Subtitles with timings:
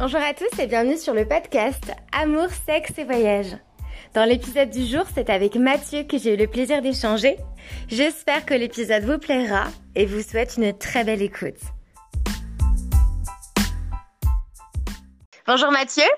[0.00, 3.54] Bonjour à tous et bienvenue sur le podcast Amour, sexe et voyage.
[4.14, 7.36] Dans l'épisode du jour, c'est avec Mathieu que j'ai eu le plaisir d'échanger.
[7.86, 11.60] J'espère que l'épisode vous plaira et vous souhaite une très belle écoute.
[15.46, 16.08] Bonjour Mathieu.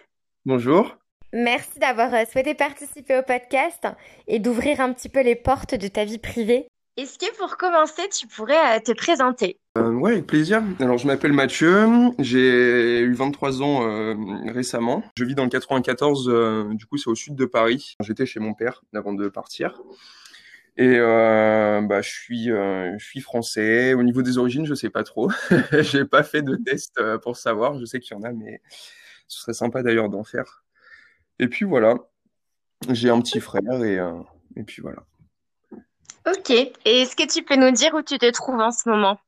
[0.47, 0.97] Bonjour.
[1.33, 3.89] Merci d'avoir euh, souhaité participer au podcast
[4.29, 6.69] et d'ouvrir un petit peu les portes de ta vie privée.
[6.99, 9.59] Est-ce que pour commencer, tu pourrais euh, te présenter?
[9.79, 10.63] Euh, Ouais, avec plaisir.
[10.79, 11.87] Alors, je m'appelle Mathieu,
[12.19, 14.15] j'ai eu 23 ans euh,
[14.53, 15.03] récemment.
[15.17, 17.97] Je vis dans le 94, euh, du coup, c'est au sud de Paris.
[18.01, 19.81] J'étais chez mon père avant de partir.
[20.77, 23.95] Et euh, bah, je suis, je suis français.
[23.95, 25.31] Au niveau des origines, je sais pas trop.
[25.81, 27.79] j'ai pas fait de test pour savoir.
[27.79, 28.61] Je sais qu'il y en a, mais
[29.29, 30.63] ce serait sympa d'ailleurs d'en faire.
[31.39, 31.95] Et puis voilà,
[32.91, 33.99] j'ai un petit frère et,
[34.57, 35.05] et puis voilà.
[36.27, 36.51] Ok.
[36.51, 39.19] Et est-ce que tu peux nous dire où tu te trouves en ce moment?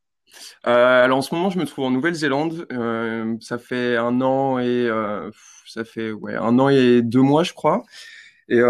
[0.66, 2.66] Euh, alors en ce moment, je me trouve en Nouvelle-Zélande.
[2.72, 5.30] Euh, ça fait un an et euh,
[5.66, 7.82] ça fait ouais un an et deux mois, je crois.
[8.50, 8.60] Et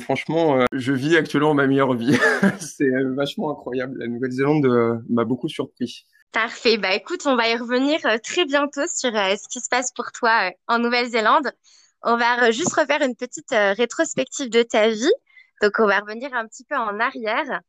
[0.00, 2.16] franchement, je vis actuellement ma meilleure vie.
[2.60, 3.98] C'est vachement incroyable.
[3.98, 6.06] La Nouvelle-Zélande m'a beaucoup surpris.
[6.32, 6.78] Parfait.
[6.78, 10.50] Bah écoute, on va y revenir très bientôt sur ce qui se passe pour toi
[10.66, 11.52] en Nouvelle-Zélande.
[12.04, 15.12] On va juste refaire une petite rétrospective de ta vie.
[15.60, 17.60] Donc, on va revenir un petit peu en arrière.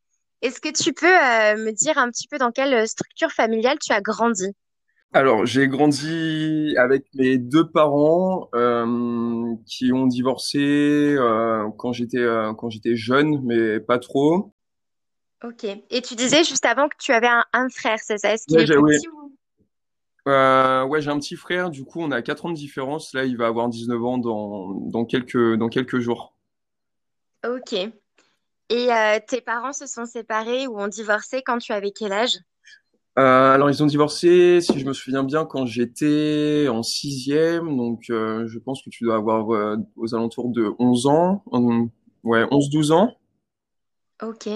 [0.42, 3.94] Est-ce que tu peux euh, me dire un petit peu dans quelle structure familiale tu
[3.94, 4.48] as grandi?
[5.14, 10.60] Alors, j'ai grandi avec mes deux parents euh, qui ont divorcé
[11.18, 14.54] euh, quand j'étais euh, quand j'étais jeune, mais pas trop.
[15.44, 15.66] Ok.
[15.90, 18.34] Et tu disais juste avant que tu avais un, un frère, c'est ça?
[18.34, 18.98] Est-ce qu'il Ouais, est ouais.
[18.98, 19.38] petit ou...
[20.28, 21.70] Euh, ouais, j'ai un petit frère.
[21.72, 23.14] Du coup, on a 4 ans de différence.
[23.14, 26.34] Là, il va avoir 19 ans dans dans quelques dans quelques jours.
[27.44, 27.92] Ok.
[28.70, 32.38] Et euh, tes parents se sont séparés ou ont divorcé quand tu avais quel âge?
[33.18, 37.76] Euh, alors, ils ont divorcé, si je me souviens bien, quand j'étais en sixième.
[37.76, 39.48] Donc, euh, je pense que tu dois avoir
[39.96, 41.44] aux alentours de 11 ans.
[42.24, 43.16] Ouais, onze douze ans.
[44.22, 44.48] Ok.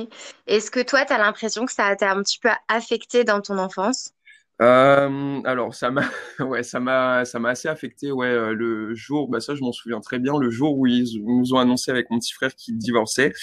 [0.47, 3.57] Est-ce que toi, tu as l'impression que ça t'a un petit peu affecté dans ton
[3.57, 4.13] enfance?
[4.61, 6.03] Euh, alors, ça m'a,
[6.39, 8.11] ouais, ça m'a, ça m'a assez affecté.
[8.11, 10.37] Ouais, euh, le jour, bah ça, je m'en souviens très bien.
[10.39, 13.33] Le jour où ils nous ont annoncé avec mon petit frère qu'il divorçait.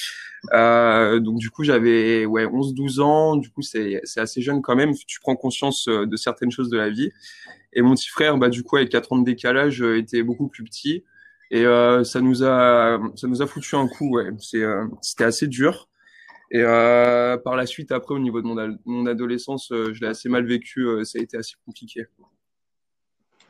[0.54, 3.37] Euh, donc, du coup, j'avais, ouais, onze douze ans.
[3.37, 4.93] Du coup, c'est, c'est assez jeune quand même.
[5.06, 7.10] Tu prends conscience euh, de certaines choses de la vie.
[7.75, 10.49] Et mon petit frère, bah, du coup, avec 4 ans de décalage, euh, était beaucoup
[10.49, 11.04] plus petit.
[11.53, 14.16] Et euh, ça nous a, ça nous a foutu un coup.
[14.16, 14.62] Ouais, c'est,
[15.03, 15.90] c'était assez dur.
[16.50, 20.00] Et euh, par la suite, après, au niveau de mon, ad- mon adolescence, euh, je
[20.00, 20.81] l'ai assez mal vécu.
[20.81, 22.06] euh, ça a été assez compliqué.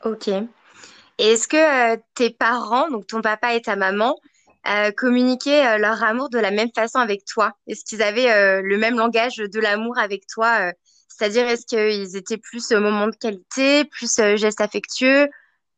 [0.05, 0.29] Ok.
[1.19, 4.17] Est-ce que tes parents, donc ton papa et ta maman,
[4.97, 7.53] communiquaient leur amour de la même façon avec toi?
[7.67, 10.73] Est-ce qu'ils avaient le même langage de l'amour avec toi?
[11.09, 15.29] c'est-à-dire, est-ce qu'ils étaient plus au moment de qualité, plus gestes affectueux,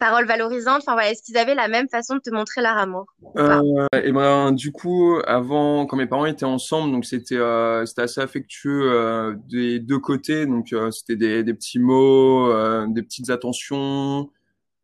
[0.02, 0.82] paroles valorisantes?
[0.82, 3.06] Enfin voilà, est-ce qu'ils avaient la même façon de te montrer leur amour?
[3.36, 8.02] Euh, et ben, du coup, avant, quand mes parents étaient ensemble, donc c'était euh, c'était
[8.02, 10.46] assez affectueux euh, des deux côtés.
[10.46, 14.28] Donc euh, c'était des, des petits mots, euh, des petites attentions,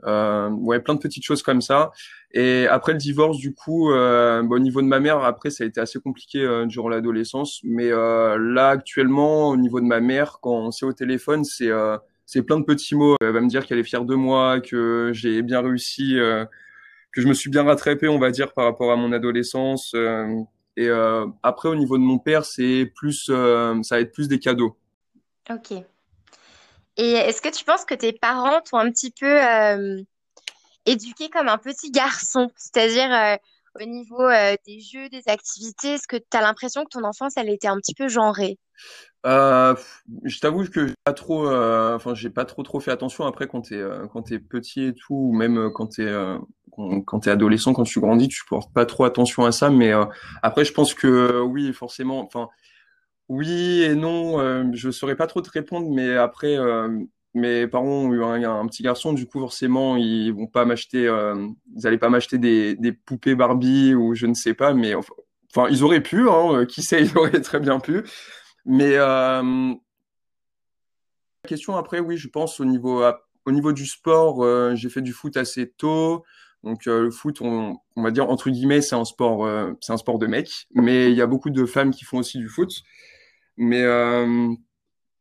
[0.04, 1.90] euh, ouais, plein de petites choses comme ça.
[2.32, 5.66] Et après le divorce, du coup, bon, au niveau de ma mère, après ça a
[5.66, 7.60] été assez compliqué durant l'adolescence.
[7.64, 11.70] Mais là, actuellement, au niveau de ma mère, quand on s'est au téléphone, c'est
[12.28, 13.16] c'est plein de petits mots.
[13.22, 16.18] Elle va me dire qu'elle est fière de moi, que j'ai bien réussi.
[16.18, 16.44] euh,
[17.10, 19.92] que je me suis bien rattrapé, on va dire, par rapport à mon adolescence.
[19.94, 20.28] euh,
[20.76, 24.38] et euh, après, au niveau de mon père, c'est plus, ça va être plus des
[24.38, 24.76] cadeaux.
[25.50, 25.72] Ok.
[26.98, 29.38] Et est-ce que tu penses que tes parents t'ont un petit peu
[30.84, 32.50] éduqué comme un petit garçon?
[32.56, 33.38] C'est-à-dire
[33.80, 37.36] au niveau euh, des jeux, des activités, est-ce que tu as l'impression que ton enfance,
[37.36, 38.58] elle était un petit peu genrée?
[39.26, 39.74] Euh,
[40.24, 43.26] je t'avoue que j'ai pas trop, euh, enfin, j'ai pas trop trop fait attention.
[43.26, 46.06] Après, quand t'es quand t'es petit et tout, ou même quand t'es
[46.72, 49.70] quand, quand t'es adolescent, quand tu grandis, tu portes pas trop attention à ça.
[49.70, 49.92] Mais
[50.42, 52.20] après, je pense que oui, forcément.
[52.24, 52.48] Enfin,
[53.28, 56.56] Oui et non, je saurais pas trop te répondre, mais après,
[57.34, 61.06] mes parents ont eu un, un petit garçon, du coup, forcément, ils vont pas m'acheter,
[61.06, 61.46] euh,
[61.76, 65.84] ils allaient pas m'acheter des, poupées Barbie ou je ne sais pas, mais enfin, ils
[65.84, 68.02] auraient pu, hein, euh, qui sait, ils auraient très bien pu.
[68.64, 69.74] Mais euh,
[71.44, 73.02] la question après, oui, je pense au niveau,
[73.46, 76.24] au niveau du sport, euh, j'ai fait du foot assez tôt.
[76.64, 79.92] Donc euh, le foot, on, on va dire entre guillemets, c'est un sport, euh, c'est
[79.92, 82.48] un sport de mecs, mais il y a beaucoup de femmes qui font aussi du
[82.48, 82.70] foot.
[83.56, 84.52] Mais euh,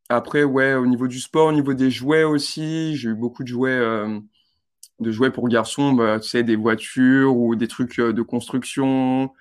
[0.10, 3.50] après, ouais, au niveau du sport, au niveau des jouets aussi, j'ai eu beaucoup de
[3.50, 4.20] jouets, euh,
[5.00, 9.34] de jouets pour garçons, bah, tu sais, des voitures ou des trucs euh, de construction,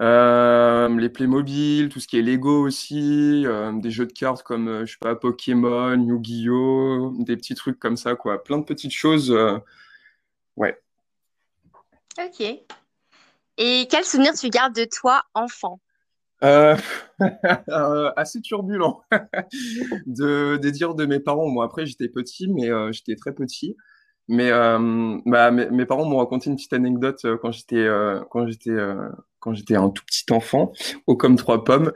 [0.00, 3.44] euh, les Playmobil, tout ce qui est Lego aussi,
[3.74, 8.16] des jeux de cartes comme, je sais pas, Pokémon, Yu-Gi-Oh, des petits trucs comme ça,
[8.16, 8.42] quoi.
[8.42, 9.36] Plein de petites choses.
[10.56, 10.78] Ouais.
[12.18, 12.40] Ok.
[13.58, 15.80] Et quel souvenir tu gardes de toi, enfant?
[16.42, 16.76] euh,
[18.16, 19.02] assez turbulent
[20.06, 21.48] de, de dire de mes parents.
[21.48, 23.76] Moi, après, j'étais petit, mais j'étais très petit.
[24.28, 28.46] Mais euh, bah, mes, parents m'ont raconté une petite anecdote euh, quand j'étais euh, quand
[28.46, 30.72] j'étais euh, quand j'étais un tout petit enfant,
[31.06, 31.92] au comme trois pommes.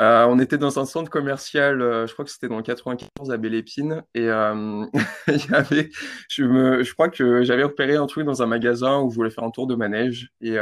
[0.00, 3.36] Euh, on était dans un centre commercial, je crois que c'était dans le 94 à
[3.36, 4.26] Belle-Épine, et
[5.26, 5.90] il y avait,
[6.28, 9.42] je je crois que j'avais repéré un truc dans un magasin où je voulais faire
[9.42, 10.56] un tour de manège, et,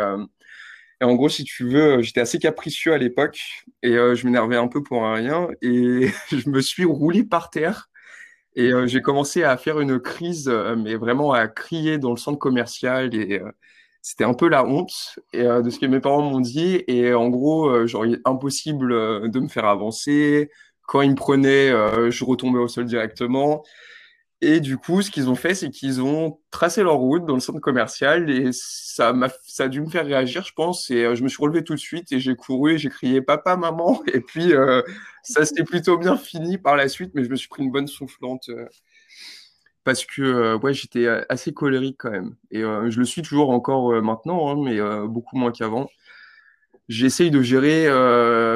[1.01, 3.41] et en gros, si tu veux, j'étais assez capricieux à l'époque,
[3.83, 7.89] et je m'énervais un peu pour rien, et je me suis roulé par terre
[8.57, 12.17] et euh, j'ai commencé à faire une crise, euh, mais vraiment à crier dans le
[12.17, 13.15] centre commercial.
[13.15, 13.51] Et euh,
[14.03, 16.83] c'était un peu la honte de ce que mes parents m'ont dit.
[16.89, 20.51] Et en gros, genre, impossible de me faire avancer.
[20.87, 21.71] Quand ils me prenaient,
[22.11, 23.65] je retombais au sol directement.
[24.43, 27.41] Et du coup, ce qu'ils ont fait, c'est qu'ils ont tracé leur route dans le
[27.41, 30.91] centre commercial et ça m'a, ça a dû me faire réagir, je pense.
[30.91, 33.23] Et euh, je me suis relevé tout de suite et j'ai couru et j'ai crié
[33.23, 34.03] papa, maman.
[34.13, 34.83] Et puis, euh,
[35.23, 37.87] ça s'est plutôt bien fini par la suite, mais je me suis pris une bonne
[37.87, 38.67] soufflante euh,
[39.85, 42.37] parce que ouais, j'étais assez colérique quand même.
[42.51, 45.89] Et je le suis toujours encore maintenant, hein, mais beaucoup moins qu'avant.
[46.89, 47.89] J'essaye de gérer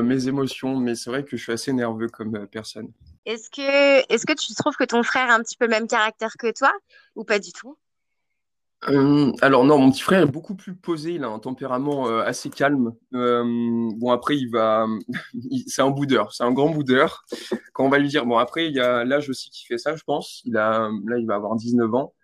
[0.02, 2.88] mes émotions, mais c'est vrai que je suis assez nerveux comme personne.
[3.26, 5.86] Est-ce que, est-ce que tu trouves que ton frère a un petit peu le même
[5.86, 6.72] caractère que toi
[7.16, 7.76] ou pas du tout?
[8.88, 12.22] Euh, alors non, mon petit frère est beaucoup plus posé, il a un tempérament euh,
[12.22, 12.94] assez calme.
[13.12, 13.44] Euh,
[13.96, 14.86] bon après il va,
[15.66, 17.24] c'est un boudeur, c'est un grand boudeur.
[17.74, 19.96] Quand on va lui dire, bon après il y a l'âge aussi qui fait ça,
[19.96, 20.42] je pense.
[20.46, 22.14] Là il va avoir 19 ans,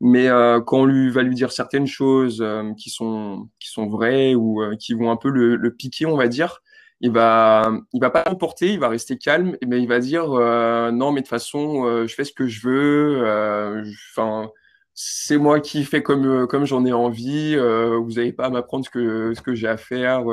[0.00, 0.28] mais
[0.66, 2.44] quand on lui va lui dire certaines choses
[2.76, 6.60] qui sont qui sont vraies ou qui vont un peu le piquer, on va dire,
[7.00, 10.90] il va, il va pas emporter, il va rester calme, mais il va dire euh,
[10.90, 13.22] non, mais de toute façon, euh, je fais ce que je veux.
[13.26, 14.50] Euh, enfin,
[14.94, 17.56] c'est moi qui fais comme comme j'en ai envie.
[17.56, 20.24] vous n'avez pas à m'apprendre ce que ce que j'ai à faire.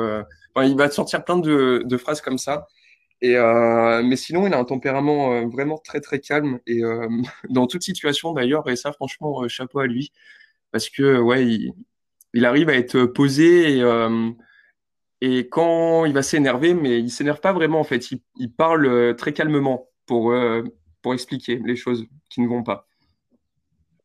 [0.62, 2.66] Il va sortir plein de, de phrases comme ça.
[3.20, 3.36] Et
[4.04, 6.80] mais sinon, il a un tempérament vraiment très très calme et
[7.50, 8.68] dans toute situation d'ailleurs.
[8.70, 10.12] Et ça, franchement, chapeau à lui
[10.72, 11.72] parce que ouais, il,
[12.34, 13.82] il arrive à être posé et
[15.24, 19.14] et quand il va s'énerver, mais il s'énerve pas vraiment en fait, il, parle euh,
[19.14, 20.62] très calmement pour, euh,
[21.00, 22.86] pour expliquer les choses qui ne vont pas.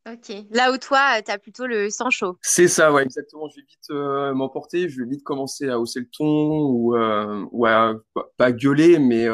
[0.10, 0.34] Ok.
[0.52, 2.38] Là où toi, euh, tu as plutôt le sang chaud.
[2.42, 3.50] C'est ça, ouais, exactement.
[3.50, 3.90] Je vais vite
[4.34, 7.96] m'emporter, je vais vite commencer à hausser le ton ou, ou à
[8.38, 9.28] pas gueuler, mais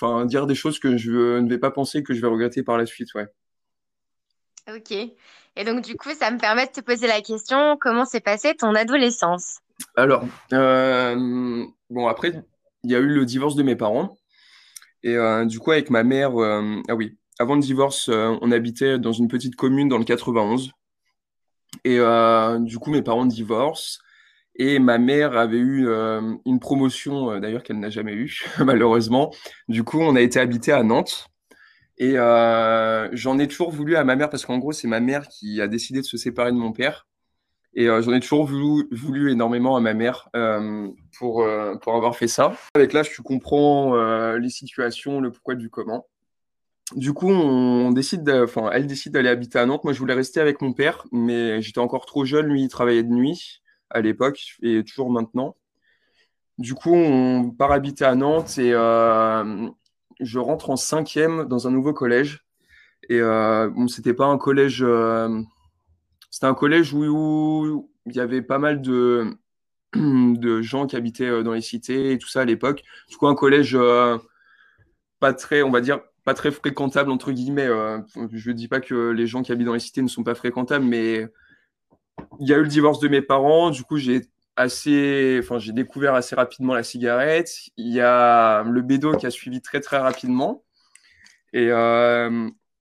[0.00, 2.78] enfin dire des choses que je ne vais pas penser que je vais regretter par
[2.78, 3.26] la suite, ouais.
[4.72, 4.92] Ok.
[4.92, 8.54] Et donc du coup, ça me permet de te poser la question, comment s'est passée
[8.54, 9.58] ton adolescence?
[9.96, 12.32] Alors, euh, bon, après,
[12.84, 14.16] il y a eu le divorce de mes parents.
[15.02, 18.98] Et euh, du coup, avec ma mère, euh, ah oui, avant le divorce, on habitait
[18.98, 20.72] dans une petite commune dans le 91.
[21.84, 21.98] Et
[22.60, 23.98] du coup, mes parents divorcent.
[24.56, 25.88] Et ma mère avait eu
[26.44, 29.32] une promotion, d'ailleurs, qu'elle n'a jamais eue, malheureusement.
[29.68, 31.26] Du coup, on a été habité à Nantes.
[31.96, 35.62] Et j'en ai toujours voulu à ma mère parce qu'en gros, c'est ma mère qui
[35.62, 37.06] a décidé de se séparer de mon père.
[37.74, 40.88] Et euh, j'en ai toujours voulu, énormément à ma mère euh,
[41.18, 42.54] pour, euh, pour avoir fait ça.
[42.74, 43.94] Avec l'âge, tu comprends
[44.36, 46.06] les situations, le pourquoi du comment.
[46.96, 49.84] Du coup, on décide, enfin, elle décide d'aller habiter à Nantes.
[49.84, 52.46] Moi, je voulais rester avec mon père, mais j'étais encore trop jeune.
[52.46, 55.56] Lui, il travaillait de nuit à l'époque et toujours maintenant.
[56.58, 61.92] Du coup, on part habiter à Nantes et je rentre en cinquième dans un nouveau
[61.92, 62.44] collège.
[63.08, 64.84] Et bon, c'était pas un collège
[66.40, 71.52] c'était un collège où, il y avait pas mal de, gens qui habitaient euh, dans
[71.52, 72.82] les cités et tout ça à l'époque.
[73.10, 74.16] Du coup, un collège euh,
[75.18, 77.66] pas très, on va dire, pas très fréquentable, entre guillemets.
[77.66, 77.98] Euh,
[78.32, 80.34] je ne dis pas que les gens qui habitent dans les cités ne sont pas
[80.34, 81.28] fréquentables, mais
[82.40, 83.68] il y a eu le divorce de mes parents.
[83.68, 84.22] Du coup, j'ai
[84.56, 87.52] assez, enfin, j'ai découvert assez rapidement la cigarette.
[87.76, 90.64] Il y a le bédo qui a suivi très, très rapidement.
[91.52, 91.70] Et,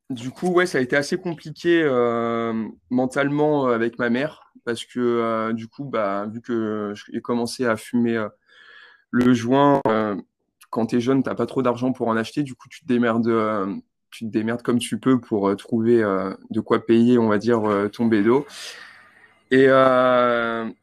[0.09, 4.99] du coup, ça a été assez compliqué euh, mentalement euh, avec ma mère parce que
[4.99, 8.23] euh, du coup, bah, vu que j'ai commencé à fumer
[9.11, 9.81] le joint,
[10.69, 12.43] quand tu es jeune, t'as pas trop d'argent pour en acheter.
[12.43, 13.31] Du coup, tu te démerdes,
[14.11, 16.03] tu te démerdes comme tu peux pour trouver
[16.49, 17.61] de quoi payer, on va dire,
[17.91, 18.45] ton bédo.
[19.49, 19.67] Et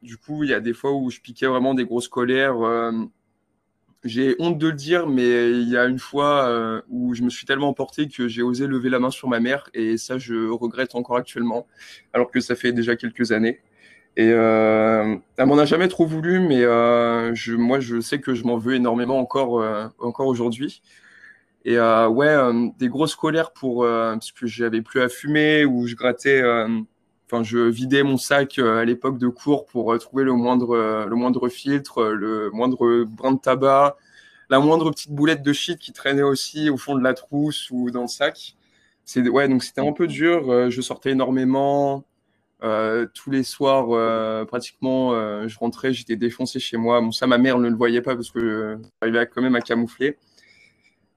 [0.02, 2.56] du coup, il y a des fois où je piquais vraiment des grosses colères
[4.06, 7.30] j'ai honte de le dire, mais il y a une fois euh, où je me
[7.30, 10.48] suis tellement emporté que j'ai osé lever la main sur ma mère et ça, je
[10.50, 11.66] regrette encore actuellement,
[12.12, 13.60] alors que ça fait déjà quelques années.
[14.16, 18.44] Et euh, elle m'en a jamais trop voulu, mais euh, moi, je sais que je
[18.44, 20.82] m'en veux énormément encore, euh, encore aujourd'hui.
[21.66, 22.36] Et ouais,
[22.78, 26.40] des grosses colères pour parce que j'avais plus à fumer ou je grattais
[27.42, 32.50] je vidais mon sac à l'époque de cours pour trouver le moindre, moindre filtre, le
[32.50, 33.96] moindre brin de tabac,
[34.50, 37.90] la moindre petite boulette de shit qui traînait aussi au fond de la trousse ou
[37.90, 38.56] dans le sac.
[39.04, 40.70] C'est ouais, donc c'était un peu dur.
[40.70, 42.04] je sortais énormément.
[42.62, 47.00] Euh, tous les soirs, euh, pratiquement, euh, je rentrais, j'étais défoncé chez moi.
[47.00, 50.16] Bon, ça, ma mère ne le voyait pas parce que j'arrivais quand même à camoufler.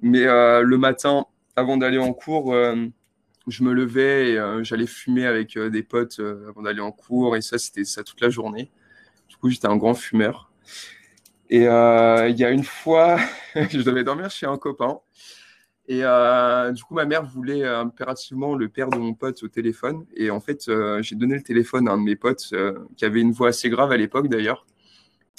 [0.02, 1.26] Mais le matin,
[1.56, 2.56] avant d'aller en cours,
[3.50, 7.36] je me levais et j'allais fumer avec des potes avant d'aller en cours.
[7.36, 8.72] Et ça, c'était ça toute la journée.
[9.28, 10.52] Du coup, j'étais un grand fumeur.
[11.50, 13.18] Et il y a une fois,
[13.56, 15.00] je devais dormir chez un copain.
[15.90, 19.48] Et euh, du coup, ma mère voulait euh, impérativement le père de mon pote au
[19.48, 20.06] téléphone.
[20.16, 22.54] Et en fait, euh, j'ai donné le téléphone à un de mes potes
[22.96, 24.68] qui avait une voix assez grave à l'époque d'ailleurs,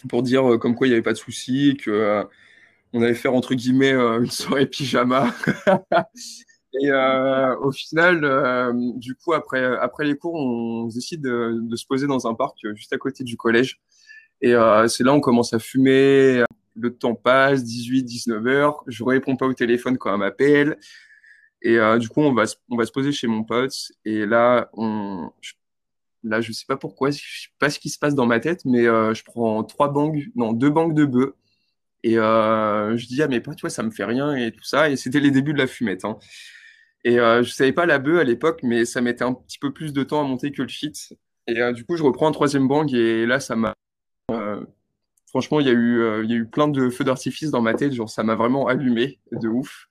[0.08, 2.26] pour dire comme quoi il n'y avait pas de souci, que
[2.92, 5.32] on allait faire entre guillemets une soirée pyjama.
[6.80, 12.34] Et au final, du coup, après, les cours, on décide de, se poser dans un
[12.34, 13.80] parc juste à côté du collège.
[14.40, 14.54] Et
[14.88, 16.44] c'est là on commence à fumer,
[16.76, 20.78] le temps passe, 18, 19 heures, je réponds pas au téléphone quand elle m'appelle.
[21.62, 23.74] Et euh, du coup, on va, on se poser chez mon pote.
[24.04, 25.52] Et là, on, je,
[26.24, 28.64] là, je sais pas pourquoi, je sais pas ce qui se passe dans ma tête,
[28.64, 31.36] mais euh, je prends trois banques, non, deux banques de bœufs.
[32.02, 34.88] Et euh, je dis à mes potes, ouais, ça me fait rien et tout ça.
[34.90, 36.04] Et c'était les débuts de la fumette.
[36.04, 36.18] Hein.
[37.04, 39.92] Et je savais pas la bœuf à l'époque, mais ça mettait un petit peu plus
[39.92, 41.14] de temps à monter que le shit.
[41.46, 43.74] Et du coup, je reprends un troisième banque et là, ça m'a
[45.30, 47.74] franchement, il y, a eu, euh, y a eu plein de feux d'artifice dans ma
[47.74, 47.92] tête.
[47.92, 49.86] Genre, ça m'a vraiment allumé de ouf.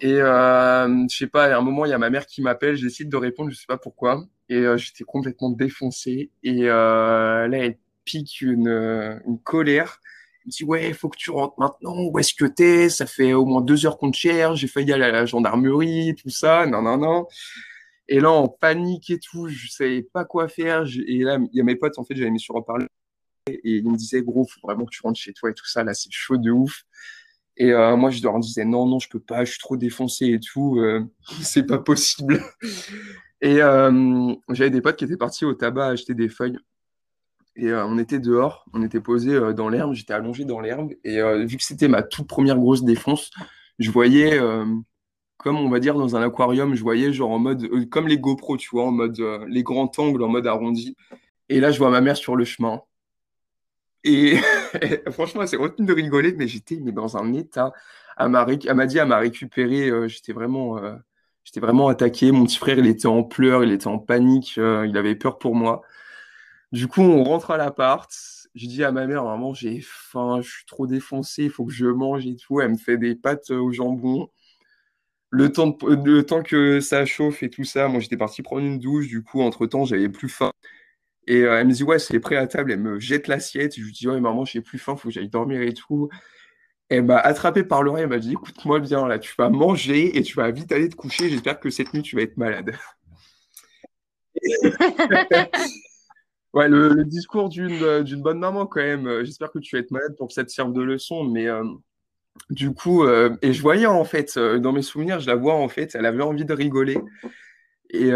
[0.00, 2.76] Et euh, je sais pas, à un moment, il y a ma mère qui m'appelle.
[2.76, 4.24] J'essaie de répondre, je sais pas pourquoi.
[4.48, 6.30] Et euh, j'étais complètement défoncé.
[6.42, 10.00] Et euh, là, elle pique une colère.
[10.46, 11.96] Me dit Ouais, faut que tu rentres maintenant.
[12.04, 12.88] Où est-ce que t'es?
[12.88, 14.60] Ça fait au moins deux heures qu'on te cherche.
[14.60, 16.66] J'ai failli aller à la gendarmerie, tout ça.
[16.66, 17.26] Non, non, non.
[18.08, 20.84] Et là, en panique et tout, je savais pas quoi faire.
[21.06, 22.86] Et là, il y a mes potes, en fait, j'avais mis sur en parler
[23.48, 25.84] et il me disait, gros, faut vraiment que tu rentres chez toi et tout ça.
[25.84, 26.84] Là, c'est chaud de ouf.
[27.56, 30.26] Et euh, moi, je leur disais, non, non, je peux pas, je suis trop défoncé
[30.26, 30.78] et tout.
[30.78, 31.04] Euh,
[31.42, 32.42] c'est pas possible.
[33.40, 36.58] Et euh, j'avais des potes qui étaient partis au tabac acheter des feuilles.
[37.56, 40.92] Et on était dehors, on était posé dans l'herbe, j'étais allongé dans l'herbe.
[41.04, 43.30] Et vu que c'était ma toute première grosse défonce,
[43.78, 44.38] je voyais,
[45.38, 48.58] comme on va dire dans un aquarium, je voyais genre en mode, comme les GoPro,
[48.58, 50.96] tu vois, en mode, les grands angles, en mode arrondi.
[51.48, 52.82] Et là, je vois ma mère sur le chemin.
[54.04, 54.36] Et
[55.10, 57.72] franchement, elle s'est retenue de rigoler, mais j'étais dans un état.
[58.18, 59.88] Elle m'a, dit, elle m'a récupéré.
[59.90, 60.94] Euh, j'étais vraiment, euh,
[61.56, 62.30] vraiment attaqué.
[62.32, 65.38] Mon petit frère, il était en pleurs, il était en panique, euh, il avait peur
[65.38, 65.82] pour moi.
[66.72, 68.10] Du coup, on rentre à l'appart.
[68.54, 71.72] Je dis à ma mère, maman, j'ai faim, je suis trop défoncé, il faut que
[71.72, 72.60] je mange et tout.
[72.60, 74.30] Elle me fait des pâtes au jambon.
[75.30, 78.78] Le temps, le temps que ça chauffe et tout ça, moi j'étais parti prendre une
[78.78, 79.08] douche.
[79.08, 80.52] Du coup, entre-temps, j'avais plus faim.
[81.26, 82.72] Et euh, elle me dit, ouais, c'est prêt à table.
[82.72, 83.76] Elle me jette l'assiette.
[83.76, 86.08] Je lui dis, ouais, maman, j'ai plus faim, faut que j'aille dormir et tout.
[86.88, 88.04] Elle m'a attrapé par l'oreille.
[88.04, 90.96] Elle m'a dit, écoute-moi bien, là, tu vas manger et tu vas vite aller te
[90.96, 91.28] coucher.
[91.30, 92.76] J'espère que cette nuit, tu vas être malade.
[96.56, 99.24] ouais, le, discours d'une, d'une bonne maman, quand même.
[99.24, 101.24] J'espère que tu vas être malade pour que ça te serve de leçon.
[101.24, 101.64] Mais euh,
[102.50, 105.68] du coup, euh, et je voyais, en fait, dans mes souvenirs, je la vois, en
[105.68, 106.98] fait, elle avait envie de rigoler.
[107.90, 108.10] Et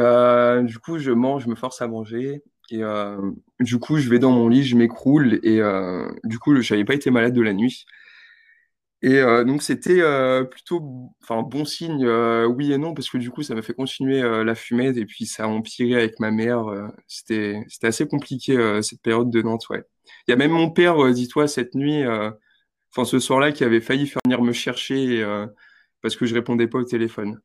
[0.65, 2.43] du coup, je mange, je me force à manger.
[2.71, 6.61] Et euh, du coup, je vais dans mon lit, je m'écroule et euh, du coup,
[6.61, 7.85] je n'avais pas été malade de la nuit.
[9.03, 10.03] Et euh, donc, c'était
[10.51, 12.07] plutôt enfin, bon signe,
[12.47, 15.27] oui et non, parce que du coup, ça m'a fait continuer la fumette et puis
[15.27, 16.67] ça a empiré avec ma mère.
[17.09, 19.85] c'était c'était assez compliqué cette période de Nantes, ouais.
[20.29, 24.07] Il y a même mon père, dis-toi, cette nuit, enfin ce soir-là, qui avait failli
[24.07, 25.25] faire venir me chercher
[26.03, 27.41] parce que je répondais pas au téléphone.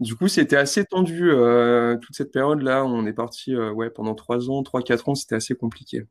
[0.00, 2.84] Du coup, c'était assez tendu euh, toute cette période-là.
[2.84, 6.04] On est parti euh, ouais, pendant trois ans, trois, quatre ans, c'était assez compliqué.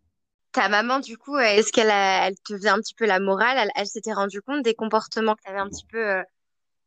[0.57, 3.69] Ta maman, du coup, est-ce qu'elle elle te faisait un petit peu la morale?
[3.75, 6.23] Elle, s'était rendue compte des comportements que tu avais un petit peu, euh,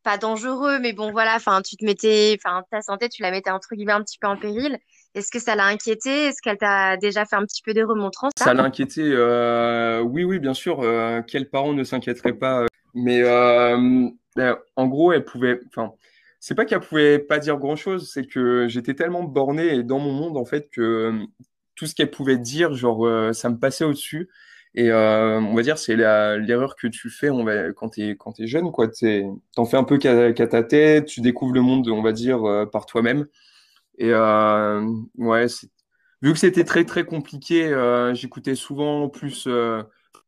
[0.03, 3.49] pas dangereux, mais bon, voilà, enfin, tu te mettais, enfin, ta santé, tu la mettais
[3.49, 4.77] entre guillemets un petit peu en péril.
[5.15, 8.33] Est-ce que ça l'a inquiété Est-ce qu'elle t'a déjà fait un petit peu des remontrances
[8.37, 8.53] Ça?
[8.53, 9.03] L'a inquiété,
[10.03, 10.81] oui, oui, bien sûr.
[11.25, 15.93] quels parents ne s'inquiéteraient pas Mais en gros, elle pouvait, enfin,
[16.41, 20.11] c'est pas qu'elle pouvait pas dire grand chose, c'est que j'étais tellement borné dans mon
[20.11, 21.13] monde en fait que euh,
[21.81, 24.29] tout ce qu'elle pouvait dire, genre euh, ça me passait au-dessus.
[24.75, 28.17] Et euh, on va dire c'est l'erreur que tu fais on va, quand tu es,
[28.37, 28.87] es jeune, quoi.
[29.55, 32.85] T'en fais un peu qu'à ta tête, tu découvres le monde, on va dire, par
[32.85, 33.25] toi-même.
[33.97, 35.47] Et ouais,
[36.21, 37.73] vu que c'était très très compliqué,
[38.13, 39.47] j'écoutais souvent plus,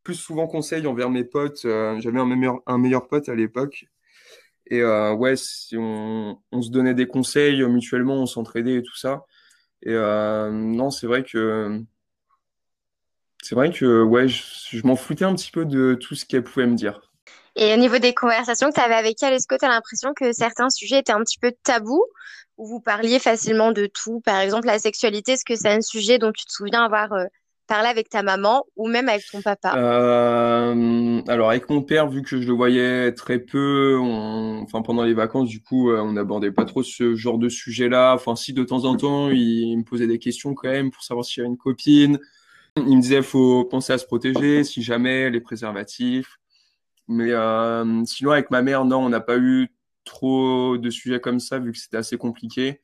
[0.03, 1.61] plus souvent conseils envers mes potes.
[1.61, 3.85] J'avais un meilleur, un meilleur pote à l'époque
[4.67, 8.95] et euh, ouais, si on, on, se donnait des conseils mutuellement, on s'entraidait et tout
[8.95, 9.25] ça.
[9.85, 11.83] Et non, c'est vrai que
[13.43, 16.65] c'est vrai que ouais, je, m'en foutais un petit peu de tout ce qu'elle pouvait
[16.65, 17.11] me dire.
[17.55, 20.13] Et au niveau des conversations que tu avais avec elle, est-ce que tu as l'impression
[20.13, 22.05] que certains sujets étaient un petit peu tabous?
[22.57, 26.19] Ou vous parliez facilement de tout Par exemple, la sexualité, est-ce que c'est un sujet
[26.19, 27.13] dont tu te souviens avoir
[27.67, 29.75] parler avec ta maman ou même avec ton papa?
[29.77, 33.97] Euh, Alors avec mon père, vu que je le voyais très peu,
[34.61, 38.13] enfin pendant les vacances, du coup, euh, on n'abordait pas trop ce genre de sujet-là.
[38.13, 41.25] Enfin, si de temps en temps, il, me posait des questions quand même pour savoir
[41.25, 42.19] s'il y avait une copine.
[42.77, 46.39] Il me disait faut penser à se protéger, si jamais les préservatifs.
[47.07, 49.67] Mais euh, sinon, avec ma mère, non, on n'a pas eu
[50.05, 52.81] trop de sujets comme ça, vu que c'était assez compliqué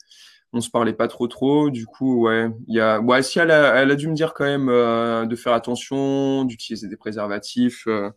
[0.53, 1.69] on se parlait pas trop trop.
[1.69, 4.69] Du coup, ouais, il y a, ouais, si elle a, dû me dire quand même
[4.69, 8.09] euh, de faire attention, d'utiliser des préservatifs, euh,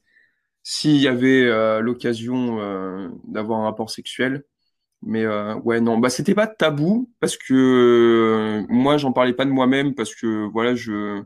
[0.63, 2.59] s'il y avait euh, l'occasion
[3.25, 4.45] d'avoir un rapport sexuel.
[5.05, 5.27] Mais
[5.65, 10.15] ouais, non, bah c'était pas tabou parce que moi j'en parlais pas de moi-même parce
[10.15, 11.21] que voilà, je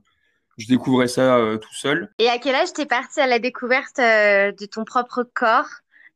[0.57, 2.11] je découvrais ça tout seul.
[2.19, 5.69] Et à quel âge t'es parti à la découverte de ton propre corps?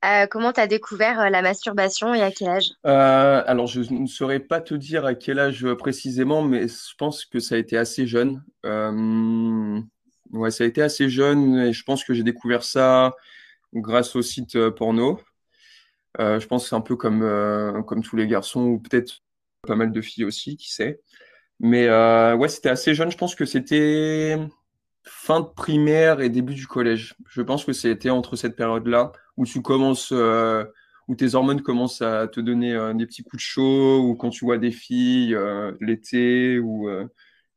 [0.05, 2.71] Euh, comment tu as découvert euh, la masturbation et à quel âge?
[2.87, 7.27] Euh, Alors, je ne saurais pas te dire à quel âge précisément, mais je pense
[7.27, 8.43] que ça a été assez jeune.
[8.65, 13.15] ouais, ça a été assez jeune et je pense que j'ai découvert ça
[13.75, 15.21] grâce au site porno.
[16.19, 19.21] je pense que c'est un peu comme, comme tous les garçons ou peut-être
[19.67, 21.01] pas mal de filles aussi, qui sait.
[21.59, 21.91] Mais
[22.35, 23.11] ouais, c'était assez jeune.
[23.11, 24.39] Je pense que c'était
[25.05, 27.15] fin de primaire et début du collège.
[27.29, 30.67] Je pense que c'était entre cette période-là où tu commences, euh,
[31.09, 34.29] où tes hormones commencent à te donner euh, des petits coups de chaud, ou quand
[34.29, 36.91] tu vois des filles euh, l'été, ou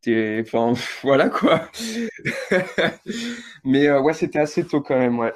[0.02, 0.72] t'es, enfin
[1.04, 1.70] voilà quoi.
[3.66, 5.34] Mais ouais, c'était assez tôt quand même, ouais.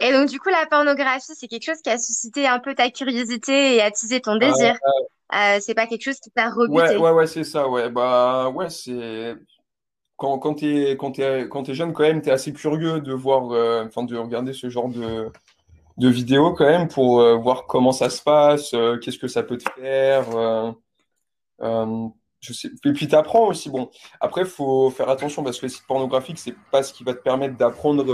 [0.00, 2.90] Et donc du coup, la pornographie, c'est quelque chose qui a suscité un peu ta
[2.90, 4.76] curiosité et attisé ton désir.
[5.60, 6.78] c'est pas quelque chose qui t'a rebuté.
[6.78, 7.88] Ouais, ouais, ouais, c'est ça, ouais.
[7.88, 9.34] Bah ouais, c'est
[10.20, 13.00] quand, quand tu es, quand es, quand es jeune, quand même, tu es assez curieux
[13.00, 15.32] de voir, euh, enfin, de regarder ce genre de,
[15.98, 19.42] de vidéos quand même pour euh, voir comment ça se passe, euh, qu'est-ce que ça
[19.42, 20.26] peut te faire.
[22.40, 22.70] sais.
[22.84, 23.68] Et puis tu apprends aussi.
[23.68, 27.04] Bon, après, il faut faire attention parce que les sites pornographiques, c'est pas ce qui
[27.04, 28.04] va te permettre d'apprendre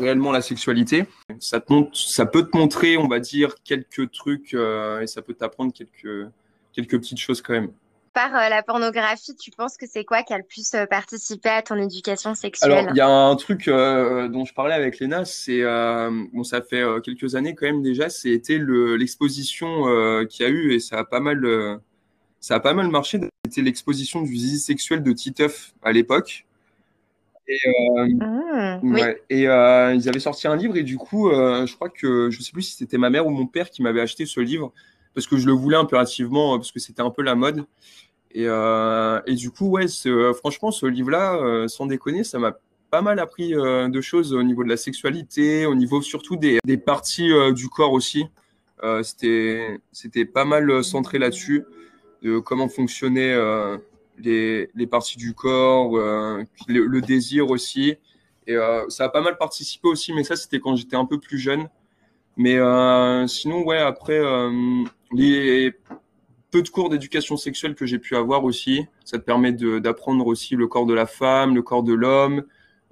[0.00, 1.06] réellement la sexualité.
[1.38, 1.60] Ça,
[1.92, 6.28] ça peut te montrer, on va dire, quelques trucs et ça peut t'apprendre quelques,
[6.72, 7.70] quelques petites choses quand même
[8.12, 11.48] par euh, la pornographie, tu penses que c'est quoi qui a le plus euh, participé
[11.48, 12.72] à ton éducation sexuelle?
[12.72, 15.62] Alors, il y a un truc euh, dont je parlais avec Léna, c'est,
[16.32, 19.84] bon, ça fait quelques années quand même déjà, c'était l'exposition
[20.26, 21.80] qu'il y a eu et ça a pas mal,
[22.40, 23.20] ça a pas mal marché.
[23.46, 26.46] C'était l'exposition du zizi sexuel de Titeuf à l'époque.
[27.46, 27.58] Et,
[29.30, 32.62] et ils avaient sorti un livre et du coup, je crois que je sais plus
[32.62, 34.72] si c'était ma mère ou mon père qui m'avait acheté ce livre
[35.18, 37.64] parce que je le voulais impérativement parce que c'était un peu la mode.
[38.30, 42.56] Et, euh, du coup, ouais, euh, franchement, ce livre-là, euh, sans déconner, ça m'a
[42.88, 47.32] pas mal appris de choses au niveau de la sexualité, au niveau surtout des, parties
[47.52, 48.26] du corps aussi.
[49.02, 51.64] c'était, c'était pas mal centré là-dessus,
[52.22, 53.36] de comment fonctionnaient
[54.18, 55.98] les, les, parties du corps,
[56.68, 57.96] le, désir aussi.
[58.46, 58.56] Et
[58.88, 61.68] ça a pas mal participé aussi, mais ça, c'était quand j'étais un peu plus jeune.
[62.38, 62.58] Mais
[63.26, 64.20] sinon, ouais, après,
[65.12, 65.74] les
[66.50, 68.86] peu de cours d'éducation sexuelle que j'ai pu avoir aussi.
[69.04, 72.44] Ça te permet d'apprendre aussi le corps de la femme, le corps de l'homme,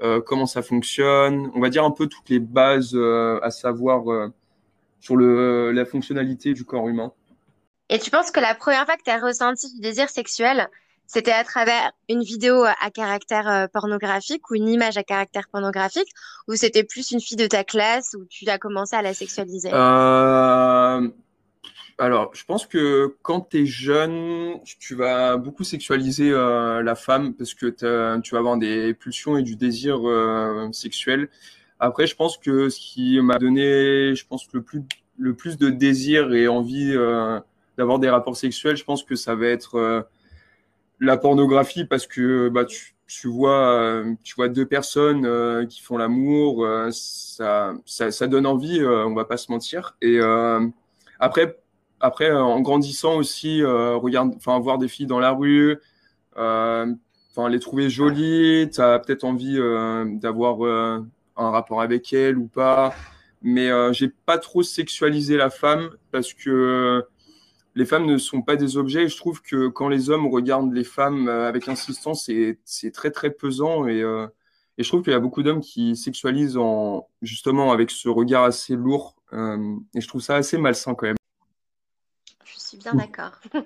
[0.03, 1.51] euh, comment ça fonctionne.
[1.55, 4.29] On va dire un peu toutes les bases euh, à savoir euh,
[5.01, 7.13] sur le, la fonctionnalité du corps humain.
[7.89, 10.69] Et tu penses que la première fois que tu as ressenti du désir sexuel,
[11.07, 16.09] c'était à travers une vidéo à caractère pornographique ou une image à caractère pornographique,
[16.49, 19.71] ou c'était plus une fille de ta classe où tu as commencé à la sexualiser?
[21.99, 27.33] Alors, je pense que quand tu es jeune, tu vas beaucoup sexualiser euh, la femme
[27.33, 27.67] parce que
[28.21, 31.31] tu vas avoir des pulsions et du désir euh, sexuel.
[31.81, 34.83] Après, je pense que ce qui m'a donné, je pense, le plus,
[35.17, 37.41] le plus de désir et envie euh,
[37.79, 40.07] d'avoir des rapports sexuels, je pense que ça va être
[41.01, 46.67] la pornographie parce que bah, tu, tu vois, tu vois deux personnes qui font l'amour,
[46.91, 49.97] ça, ça, ça, donne envie, on va pas se mentir.
[50.03, 50.19] Et
[51.21, 51.57] après,
[52.01, 55.79] après, euh, en grandissant aussi, euh, regarde, enfin, voir des filles dans la rue,
[56.37, 56.87] euh,
[57.31, 59.59] enfin, les trouver jolies, tu as peut-être envie
[60.21, 60.63] d'avoir
[61.37, 62.95] un rapport avec elles ou pas.
[63.43, 67.05] Mais j'ai pas trop sexualisé la femme parce que
[67.77, 69.05] les femmes ne sont pas des objets.
[69.05, 72.29] Et je trouve que quand les hommes regardent les femmes avec insistance,
[72.65, 73.87] c'est très très pesant.
[73.87, 78.09] Et, et je trouve qu'il y a beaucoup d'hommes qui sexualisent en, justement avec ce
[78.09, 79.15] regard assez lourd.
[79.33, 81.17] et je trouve ça assez malsain quand même
[82.77, 83.33] bien d'accord.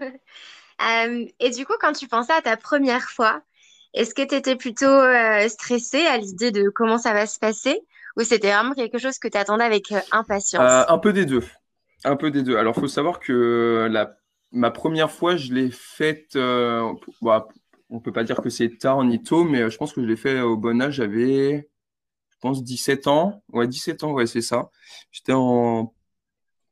[0.82, 3.42] Euh, et du coup, quand tu pensais à ta première fois,
[3.92, 7.82] est-ce que tu étais plutôt euh, stressée à l'idée de comment ça va se passer?
[8.16, 10.86] Ou c'était vraiment quelque chose que tu attendais avec euh, impatience?
[10.88, 11.44] un peu des deux.
[12.04, 12.56] Un peu des deux.
[12.56, 14.16] Alors, faut savoir que la,
[14.52, 16.36] ma première fois, je l'ai faite.
[16.36, 17.42] euh, bon,
[17.90, 20.16] on peut pas dire que c'est tard ni tôt, mais je pense que je l'ai
[20.16, 20.94] fait au bon âge.
[20.94, 21.68] J'avais,
[22.30, 23.42] je pense, 17 ans.
[23.52, 24.70] Ouais, 17 ans, ouais, c'est ça.
[25.12, 25.94] J'étais en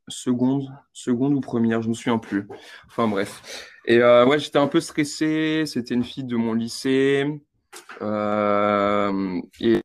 [0.07, 2.47] seconde, seconde ou première, je me souviens plus.
[2.87, 3.69] Enfin bref.
[3.85, 5.65] Et euh, ouais, j'étais un peu stressé.
[5.65, 7.25] C'était une fille de mon lycée.
[8.01, 9.81] Euh, et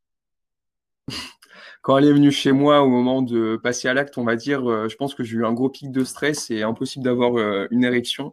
[1.84, 4.68] quand elle est venue chez moi au moment de passer à l'acte, on va dire,
[4.70, 7.66] euh, je pense que j'ai eu un gros pic de stress et impossible d'avoir euh,
[7.70, 8.32] une érection.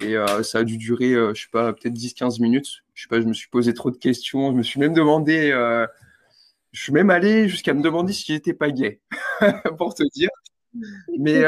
[0.00, 2.82] Et euh, ça a dû durer, je sais pas, peut-être 10-15 minutes.
[2.92, 4.52] Je sais pas, je me suis posé trop de questions.
[4.52, 5.52] Je me suis même demandé,
[6.72, 9.00] je suis même allé jusqu'à me demander si j'étais pas gay,
[9.78, 10.28] pour te dire.
[11.18, 11.42] Mais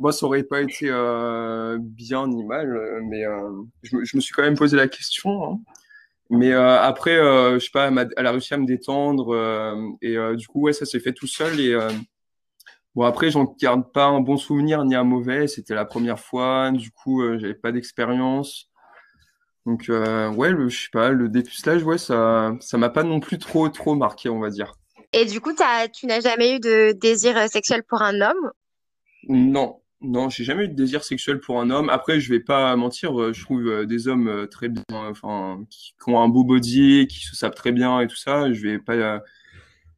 [0.00, 0.86] moi, ça aurait pas été
[1.80, 3.24] bien ni mal, mais
[3.82, 5.44] je, me je me suis quand même posé la question.
[5.44, 5.60] hein.
[6.34, 10.16] Mais euh, après, euh, je sais pas, elle, a réussi à me détendre euh, et
[10.16, 11.60] euh, du coup, ouais, ça s'est fait tout seul.
[11.60, 11.76] Et
[12.94, 15.46] bon, après, j'en garde pas un bon souvenir ni un mauvais.
[15.46, 18.70] C'était la première fois, du coup, j'avais pas d'expérience.
[19.66, 23.38] Donc ouais, le, je sais pas, le dépucelage, ouais, ça, ça m'a pas non plus
[23.38, 24.72] trop, trop marqué, on va dire.
[25.12, 28.52] Et du coup, t'as, tu n'as jamais eu de désir sexuel pour un homme?
[29.28, 31.88] Non, non, j'ai jamais eu de désir sexuel pour un homme.
[31.88, 35.64] Après, je vais pas mentir, euh, je trouve euh, des hommes euh, très bien, enfin,
[35.70, 38.52] qui, qui ont un beau body, qui se savent très bien et tout ça.
[38.52, 39.20] Je vais pas,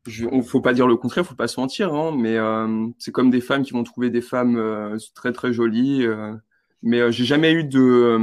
[0.06, 3.12] je, on, faut pas dire le contraire, faut pas se mentir, hein, mais euh, c'est
[3.12, 6.04] comme des femmes qui vont trouver des femmes euh, très très jolies.
[6.06, 6.34] euh,
[6.82, 8.18] mais j'ai jamais eu de,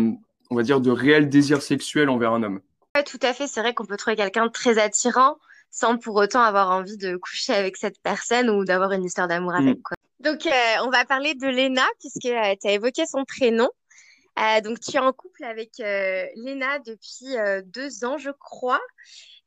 [0.52, 2.62] on va dire, de réel désir sexuel envers un homme.
[2.96, 3.48] Ouais, tout à fait.
[3.48, 5.38] C'est vrai qu'on peut trouver quelqu'un de très attirant
[5.72, 9.54] sans pour autant avoir envie de coucher avec cette personne ou d'avoir une histoire d'amour
[9.54, 9.56] Mm.
[9.68, 9.98] avec, quoi.
[10.24, 10.52] Donc, euh,
[10.84, 12.32] on va parler de Léna puisque tu
[12.68, 13.70] as évoqué son prénom.
[14.40, 18.82] Euh, donc, tu es en couple avec euh, Léna depuis euh, deux ans, je crois.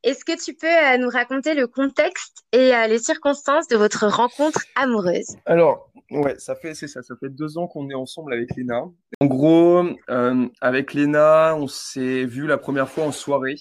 [0.02, 4.06] Est-ce que tu peux euh, nous raconter le contexte et euh, les circonstances de votre
[4.06, 5.36] rencontre amoureuse?
[5.46, 8.82] Alors, ouais, ça fait, c'est ça, ça fait deux ans qu'on est ensemble avec Léna.
[9.20, 13.56] En gros, euh, avec Léna, on s'est vu la première fois en soirée,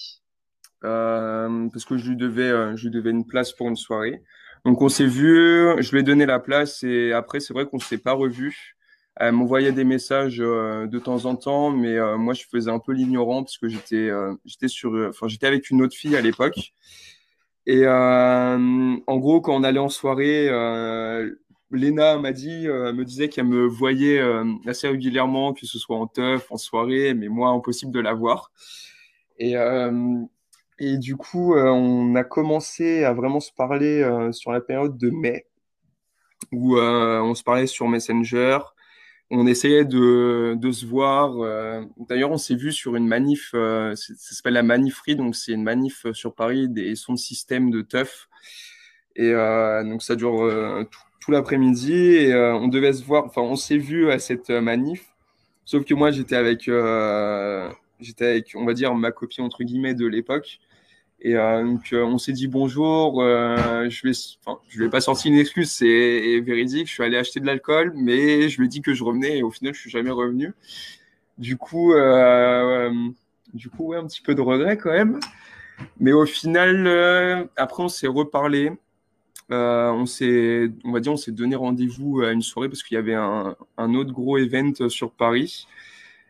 [0.84, 4.24] euh, parce que je devais, euh, je lui devais une place pour une soirée.
[4.66, 7.80] Donc on s'est vu, je lui ai donné la place et après c'est vrai qu'on
[7.80, 8.76] s'est pas revus.
[9.16, 12.80] Elle m'envoyait des messages euh, de temps en temps, mais euh, moi je faisais un
[12.80, 16.22] peu l'ignorant parce que j'étais, euh, j'étais sur, enfin j'étais avec une autre fille à
[16.22, 16.74] l'époque.
[17.66, 21.32] Et euh, en gros, quand on allait en soirée, euh,
[21.72, 25.98] Léna m'a dit, euh, me disait qu'elle me voyait euh, assez régulièrement, que ce soit
[25.98, 28.52] en teuf, en soirée, mais moi, impossible de la voir.
[29.40, 29.92] Et, euh,
[30.84, 34.98] et du coup, euh, on a commencé à vraiment se parler euh, sur la période
[34.98, 35.46] de mai,
[36.52, 38.60] où euh, on se parlait sur Messenger.
[39.32, 41.34] On essayait de, de se voir.
[42.08, 45.64] D'ailleurs, on s'est vu sur une manif, ça s'appelle la Manif Free, donc c'est une
[45.64, 48.30] manif sur Paris des sons de système de teuf.
[49.16, 50.88] Et donc ça dure
[51.20, 55.08] tout, l'après-midi et on devait se voir, enfin on s'est vu à cette manif,
[55.66, 56.70] sauf que moi j'étais avec,
[58.02, 60.60] j'étais avec, on va dire, ma copine entre guillemets de l'époque.
[61.26, 64.14] Et euh, donc euh, on s'est dit bonjour, euh, je vais,
[64.76, 68.50] lui ai pas sorti une excuse, c'est véridique, je suis allé acheter de l'alcool, mais
[68.50, 70.54] je lui ai dit que je revenais et au final je suis jamais revenu.
[71.38, 71.94] Du coup,
[73.54, 75.20] du coup ouais un petit peu de regret quand même.
[76.00, 78.74] Mais au final, après on s'est reparlé.
[79.50, 82.98] On s'est, on va dire, on s'est donné rendez-vous à une soirée parce qu'il y
[82.98, 85.68] avait un, autre gros event sur Paris.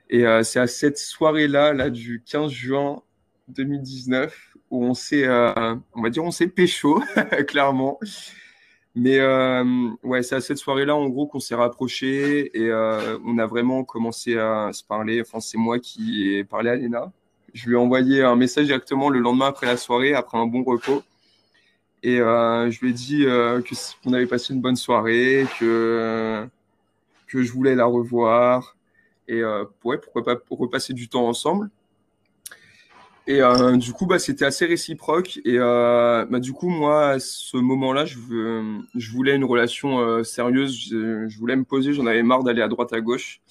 [0.10, 3.01] Et c'est à cette soirée-là, là, du 15 juin
[3.49, 7.00] 2019, où on s'est, euh, on va dire, on s'est pécho,
[7.48, 8.00] clairement.
[8.96, 9.64] Mais euh,
[10.04, 13.84] ouais, c'est à cette soirée-là, en gros, qu'on s'est rapprochés et euh, on a vraiment
[13.84, 15.22] commencé à se parler.
[15.22, 17.12] Enfin, c'est moi qui ai parlé à Léna.
[17.54, 20.64] Je lui ai envoyé un message directement le lendemain après la soirée, après un bon
[20.64, 21.04] repos.
[22.02, 23.26] Et je lui ai dit
[24.04, 26.48] qu'on avait passé une bonne soirée, que,
[27.28, 28.76] que je voulais la revoir.
[29.28, 29.42] Et
[29.82, 31.70] pourquoi pas repasser du temps ensemble.
[33.26, 35.38] Et euh, du coup, bah, c'était assez réciproque.
[35.46, 40.00] Et euh, bah, du coup, moi, à ce moment-là, je, veux- je voulais une relation
[40.00, 40.78] euh, sérieuse.
[40.90, 41.94] Je, je voulais me poser.
[41.94, 43.42] J'en avais marre d'aller à droite, à gauche.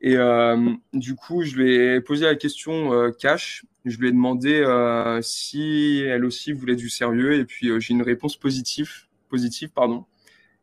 [0.00, 3.64] Et euh, du coup, je lui ai posé la question euh, cash.
[3.84, 7.34] Je lui ai demandé euh, si elle aussi voulait du sérieux.
[7.34, 8.90] Et puis, euh, j'ai une réponse positive,
[9.28, 10.04] positive, pardon.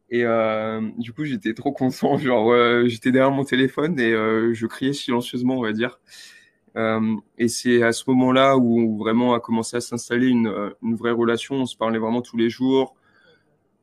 [0.09, 2.17] Et euh, du coup, j'étais trop content.
[2.19, 5.99] Genre, euh, j'étais derrière mon téléphone et euh, je criais silencieusement, on va dire.
[6.75, 10.95] Euh, et c'est à ce moment-là où vraiment a commencé à s'installer une, euh, une
[10.95, 11.55] vraie relation.
[11.55, 12.95] On se parlait vraiment tous les jours.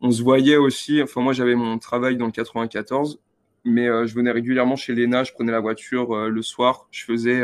[0.01, 1.03] On se voyait aussi.
[1.03, 3.21] Enfin, moi, j'avais mon travail dans le 94.
[3.65, 7.43] mais je venais régulièrement chez Léna, je prenais la voiture le soir, je faisais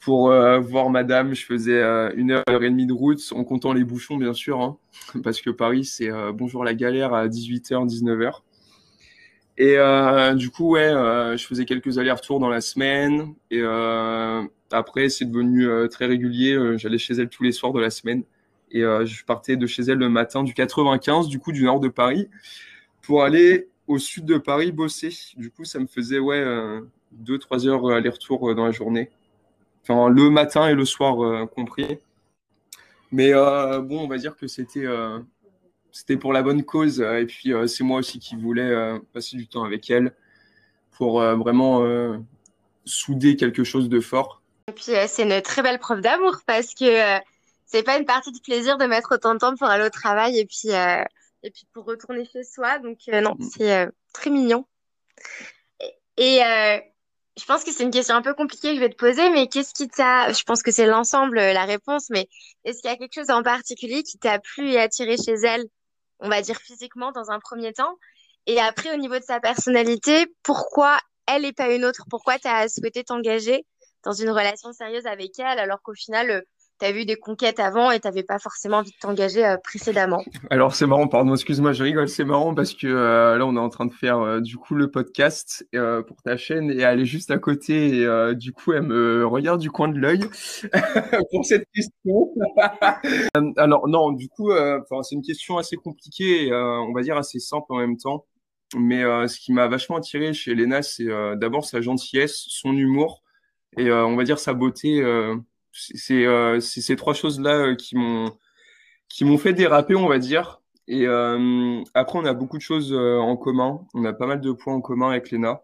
[0.00, 1.82] pour voir madame, je faisais
[2.16, 4.78] une heure, heure et demie de route en comptant les bouchons, bien sûr, hein,
[5.22, 8.40] parce que Paris, c'est bonjour la galère à 18h, 19h.
[9.58, 9.76] Et
[10.36, 10.88] du coup, ouais,
[11.36, 13.34] je faisais quelques allers-retours dans la semaine.
[13.50, 13.62] Et
[14.70, 16.56] après, c'est devenu très régulier.
[16.78, 18.22] J'allais chez elle tous les soirs de la semaine.
[18.70, 21.88] Et je partais de chez elle le matin du 95, du coup, du nord de
[21.88, 22.28] Paris,
[23.02, 25.10] pour aller au sud de Paris bosser.
[25.36, 26.44] Du coup, ça me faisait, ouais,
[27.10, 29.10] deux, trois heures aller-retour dans la journée
[29.88, 31.98] enfin le matin et le soir euh, compris.
[33.10, 35.18] Mais euh, bon, on va dire que c'était euh,
[35.92, 37.00] c'était pour la bonne cause.
[37.00, 40.14] Et puis c'est moi aussi qui voulais passer du temps avec elle
[40.90, 41.84] pour vraiment
[42.84, 44.42] souder quelque chose de fort.
[44.68, 47.18] Et puis c'est une très belle preuve d'amour parce que
[47.66, 50.38] c'est pas une partie de plaisir de mettre autant de temps pour aller au travail
[50.38, 52.78] et puis et puis pour retourner chez soi.
[52.78, 53.48] Donc non, mm.
[53.50, 54.66] c'est très mignon.
[56.16, 56.40] Et,
[57.38, 59.46] je pense que c'est une question un peu compliquée que je vais te poser, mais
[59.46, 62.28] qu'est-ce qui t'a, je pense que c'est l'ensemble, euh, la réponse, mais
[62.64, 65.64] est-ce qu'il y a quelque chose en particulier qui t'a plu et attiré chez elle,
[66.20, 67.96] on va dire physiquement dans un premier temps,
[68.46, 72.04] et après au niveau de sa personnalité, pourquoi elle et pas une autre?
[72.10, 73.66] Pourquoi tu as souhaité t'engager
[74.04, 76.40] dans une relation sérieuse avec elle alors qu'au final, euh,
[76.78, 79.56] tu as vu des conquêtes avant et tu n'avais pas forcément envie de t'engager euh,
[79.62, 80.22] précédemment.
[80.50, 83.60] Alors c'est marrant, pardon, excuse-moi, je rigole, c'est marrant parce que euh, là on est
[83.60, 85.66] en train de faire euh, du coup le podcast
[86.06, 89.60] pour ta chaîne et elle est juste à côté et du coup elle me regarde
[89.60, 90.20] du coin de l'œil
[91.30, 92.32] pour cette question.
[93.56, 94.50] Alors non, du coup
[95.02, 98.26] c'est une question assez compliquée, on va dire assez simple en même temps.
[98.76, 103.22] Mais ce qui m'a vachement attiré chez Elena, c'est d'abord sa gentillesse, son humour
[103.76, 105.02] et on va dire sa beauté
[106.10, 108.36] euh, c'est ces trois choses-là euh, qui m'ont
[109.08, 110.60] qui m'ont fait déraper, on va dire.
[110.86, 113.86] Et euh, après, on a beaucoup de choses en commun.
[113.94, 115.62] On a pas mal de points en commun avec Léna.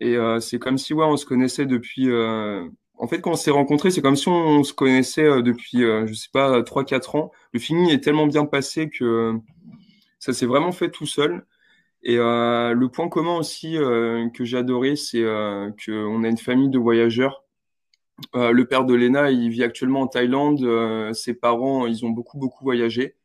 [0.00, 2.10] Et c'est comme si ouais, on se connaissait depuis.
[2.12, 6.28] En fait, quand on s'est rencontrés, c'est comme si on, se connaissait depuis, je sais
[6.32, 7.32] pas, 3-4 ans.
[7.52, 9.34] Le feeling est tellement bien passé que
[10.18, 11.46] ça s'est vraiment fait tout seul.
[12.02, 13.74] Et le point commun aussi
[14.34, 17.42] que j'ai adoré, c'est qu'on a une famille de voyageurs
[18.34, 20.62] euh, le père de Lena, il vit actuellement en Thaïlande.
[20.62, 23.16] Euh, ses parents, ils ont beaucoup, beaucoup voyagé.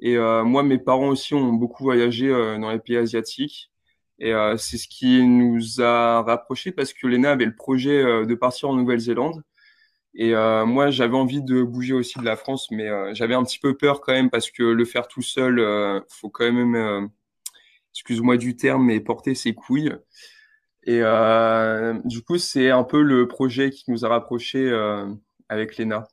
[0.00, 3.72] Et euh, moi, mes parents aussi ont beaucoup voyagé dans les pays asiatiques.
[4.18, 8.70] Et c'est ce qui nous a rapprochés parce que Lena avait le projet de partir
[8.70, 9.42] en Nouvelle-Zélande.
[10.14, 13.76] Et moi, j'avais envie de bouger aussi de la France, mais j'avais un petit peu
[13.76, 15.60] peur quand même parce que le faire tout seul,
[16.08, 17.10] faut quand même,
[17.92, 19.92] excuse-moi du terme, mais porter ses couilles.
[20.86, 25.04] Et euh, du coup, c'est un peu le projet qui nous a rapprochés euh,
[25.48, 26.06] avec Léna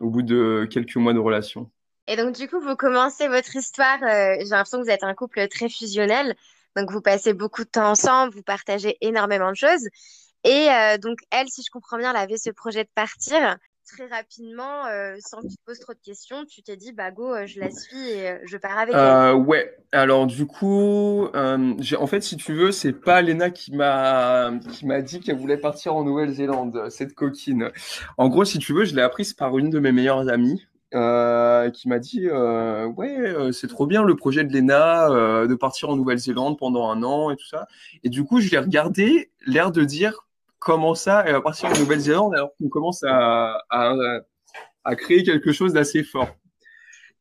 [0.00, 1.70] au bout de quelques mois de relation.
[2.06, 4.00] Et donc, du coup, vous commencez votre histoire.
[4.02, 6.36] Euh, j'ai l'impression que vous êtes un couple très fusionnel.
[6.76, 9.88] Donc, vous passez beaucoup de temps ensemble, vous partagez énormément de choses.
[10.44, 10.68] Et
[11.00, 15.16] donc, elle, si je comprends bien, elle avait ce projet de partir très rapidement, euh,
[15.20, 17.60] sans que tu te poses trop de questions, tu t'es dit, bah go, euh, je
[17.60, 19.34] la suis et euh, je pars avec elle.
[19.34, 24.50] Ouais, alors du coup, en fait, si tu veux, c'est pas Léna qui m'a
[25.04, 27.70] dit qu'elle voulait partir en Nouvelle-Zélande, cette coquine.
[28.18, 30.66] En gros, si tu veux, je l'ai apprise par une de mes meilleures amies.
[30.90, 35.08] qui m'a dit ouais c'est trop bien le projet de Léna
[35.46, 37.66] de partir en Nouvelle-Zélande pendant un an et tout ça
[38.04, 40.26] et du coup je l'ai regardé l'air de dire
[40.62, 45.72] comment ça, et à partir de Nouvelle-Zélande, alors qu'on commence à, à, créer quelque chose
[45.72, 46.28] d'assez fort.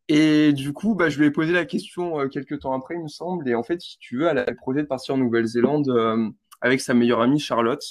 [0.07, 3.01] Et du coup, bah, je lui ai posé la question euh, quelques temps après, il
[3.01, 3.47] me semble.
[3.49, 6.29] Et en fait, si tu veux, elle a le projet de partir en Nouvelle-Zélande euh,
[6.61, 7.83] avec sa meilleure amie Charlotte.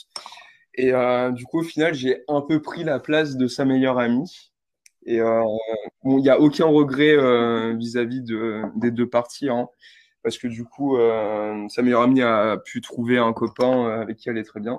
[0.74, 3.98] Et euh, du coup, au final, j'ai un peu pris la place de sa meilleure
[3.98, 4.52] amie.
[5.06, 9.48] Et il n'y a aucun regret vis-à-vis de, des deux parties.
[9.48, 9.66] Hein,
[10.22, 10.98] parce que du coup,
[11.68, 14.78] sa meilleure amie a pu trouver un copain avec qui elle est très bien.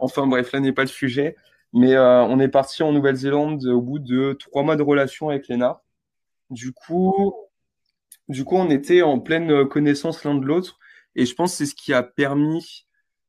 [0.00, 1.36] Enfin bref, là n'est pas le sujet.
[1.72, 5.48] Mais euh, on est parti en Nouvelle-Zélande au bout de trois mois de relation avec
[5.48, 5.82] Léna.
[6.50, 7.34] Du coup,
[8.28, 10.78] du coup, on était en pleine connaissance l'un de l'autre.
[11.16, 12.86] Et je pense que c'est ce qui a permis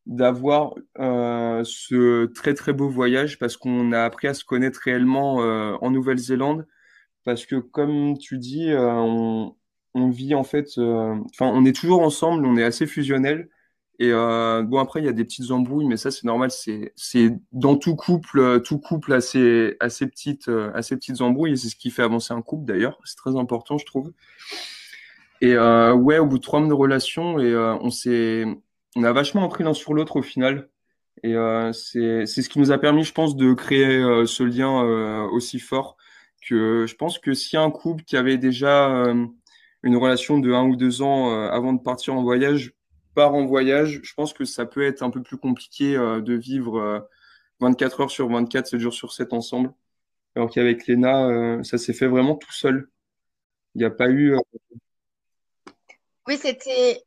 [0.07, 5.43] d'avoir euh, ce très très beau voyage parce qu'on a appris à se connaître réellement
[5.43, 6.67] euh, en Nouvelle-Zélande.
[7.23, 9.55] Parce que comme tu dis, on,
[9.93, 13.49] vit en fait, enfin, on est toujours ensemble, on est assez fusionnel.
[14.01, 16.49] Et euh, bon, après, il y a des petites embrouilles, mais ça, c'est normal.
[16.49, 21.55] C'est, dans tout couple, euh, tout couple a ses, petites, euh, assez petites embrouilles, et
[21.55, 22.97] c'est ce qui fait avancer un couple d'ailleurs.
[23.03, 24.11] C'est très important, je trouve.
[25.39, 27.89] Et ouais, au bout de trois mois de relation, et euh, on
[28.95, 30.69] on a vachement appris l'un sur l'autre au final.
[31.21, 31.35] Et
[31.71, 34.81] c'est, c'est ce qui nous a permis, je pense, de créer ce lien
[35.27, 35.95] aussi fort.
[36.49, 38.89] Que je pense que si un couple qui avait déjà
[39.83, 42.73] une relation de un ou deux ans avant de partir en voyage
[43.13, 47.07] pars en voyage, je pense que ça peut être un peu plus compliqué de vivre
[47.59, 49.73] 24 heures sur 24, 7 jours sur 7 ensemble.
[50.35, 52.89] Alors qu'avec Léna, ça s'est fait vraiment tout seul.
[53.75, 54.35] Il n'y a pas eu.
[56.27, 57.03] Oui, c'était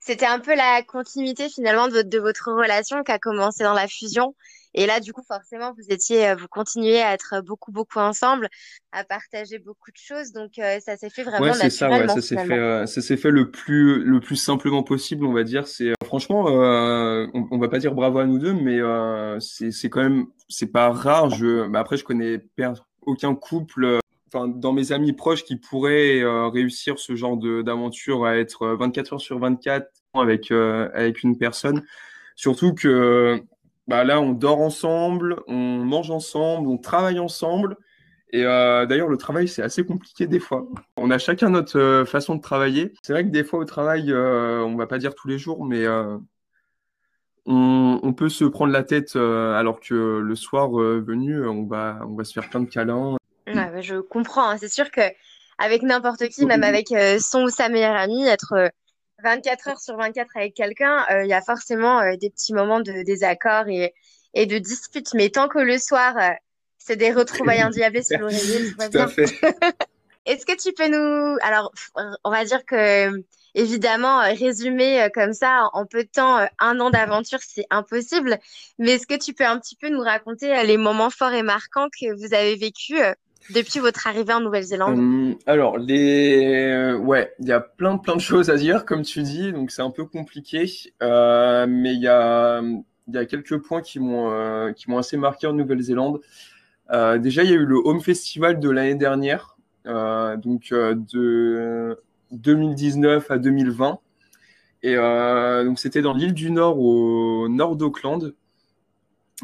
[0.00, 4.34] c'était un peu la continuité finalement de votre relation qui a commencé dans la fusion.
[4.78, 8.48] Et là, du coup, forcément, vous étiez, euh, vous continuez à être beaucoup, beaucoup ensemble,
[8.92, 10.32] à partager beaucoup de choses.
[10.32, 13.02] Donc, euh, ça s'est fait vraiment ouais, c'est ça, ouais, ça s'est fait, euh, ça
[13.02, 15.66] s'est fait le plus, le plus simplement possible, on va dire.
[15.66, 18.78] C'est franchement, on, on, va pas dire bravo à nous deux, mais
[19.40, 21.30] c'est, c'est quand même, c'est pas rare.
[21.30, 22.40] Je, bah, après, je connais
[23.02, 24.00] aucun couple
[24.32, 29.12] enfin, dans mes amis proches qui pourraient euh, réussir ce genre d'aventure à être 24
[29.12, 31.82] euh, heures sur 24 avec, euh, avec une personne.
[32.36, 33.42] Surtout que
[33.88, 37.76] bah, là, on dort ensemble, on mange ensemble, on travaille ensemble.
[38.30, 40.68] Et d'ailleurs, le travail, c'est assez compliqué des fois.
[40.98, 42.92] On a chacun notre façon de travailler.
[43.02, 45.88] C'est vrai que des fois au travail, on va pas dire tous les jours, mais
[47.46, 52.16] on, on, peut se prendre la tête alors que le soir venu, on va, on
[52.16, 53.16] va se faire plein de câlins
[53.82, 54.50] je comprends.
[54.50, 54.56] Hein.
[54.58, 55.00] C'est sûr que
[55.58, 58.70] avec n'importe qui, même avec euh, son ou sa meilleure amie, être
[59.22, 62.80] 24 euh, heures sur 24 avec quelqu'un, euh, il y a forcément des petits moments
[62.80, 63.94] de désaccord et,
[64.34, 65.14] et de dispute.
[65.14, 66.14] Mais tant que le soir,
[66.78, 69.06] c'est des retrouvailles endiablées sur l'oreiller, tout va.
[70.26, 71.38] Est-ce que tu peux nous...
[71.40, 71.72] Alors,
[72.22, 77.38] on va dire que, évidemment, résumer comme ça en peu de temps un an d'aventure,
[77.40, 78.38] c'est impossible.
[78.78, 81.88] Mais est-ce que tu peux un petit peu nous raconter les moments forts et marquants
[81.88, 83.00] que vous avez vécus
[83.50, 85.78] depuis votre arrivée en Nouvelle-Zélande hum, Alors.
[85.78, 89.70] Euh, ouais, il y a plein, plein de choses à dire, comme tu dis, donc
[89.70, 90.66] c'est un peu compliqué.
[91.02, 92.60] Euh, mais il y a,
[93.08, 96.20] y a quelques points qui m'ont euh, assez marqué en Nouvelle-Zélande.
[96.90, 101.98] déjà, il y a eu le Home Festival de l'année dernière, donc de
[102.32, 103.98] 2019 à 2020.
[104.82, 108.34] Et donc, c'était dans l'île du Nord, au nord d'Auckland.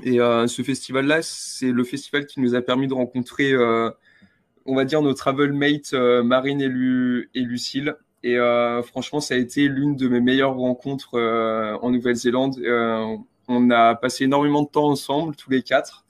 [0.03, 3.91] Et euh, ce festival-là, c'est le festival qui nous a permis de rencontrer, euh,
[4.67, 7.95] on va dire, nos travel mates euh, Marine et, Lu et, Lucille.
[8.25, 8.39] Et
[8.85, 11.19] franchement, ça a été l'une de mes meilleures rencontres
[11.83, 12.57] en Nouvelle-Zélande.
[13.49, 16.07] on a passé énormément de temps ensemble, tous les quatre.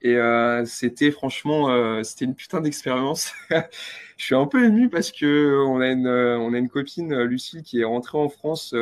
[0.00, 0.16] Et
[0.64, 3.30] c'était franchement, c'était une putain d'expérience.
[4.16, 7.82] Je suis un peu ému parce que on a une, a une copine, Lucille, qui
[7.82, 8.74] est rentrée en France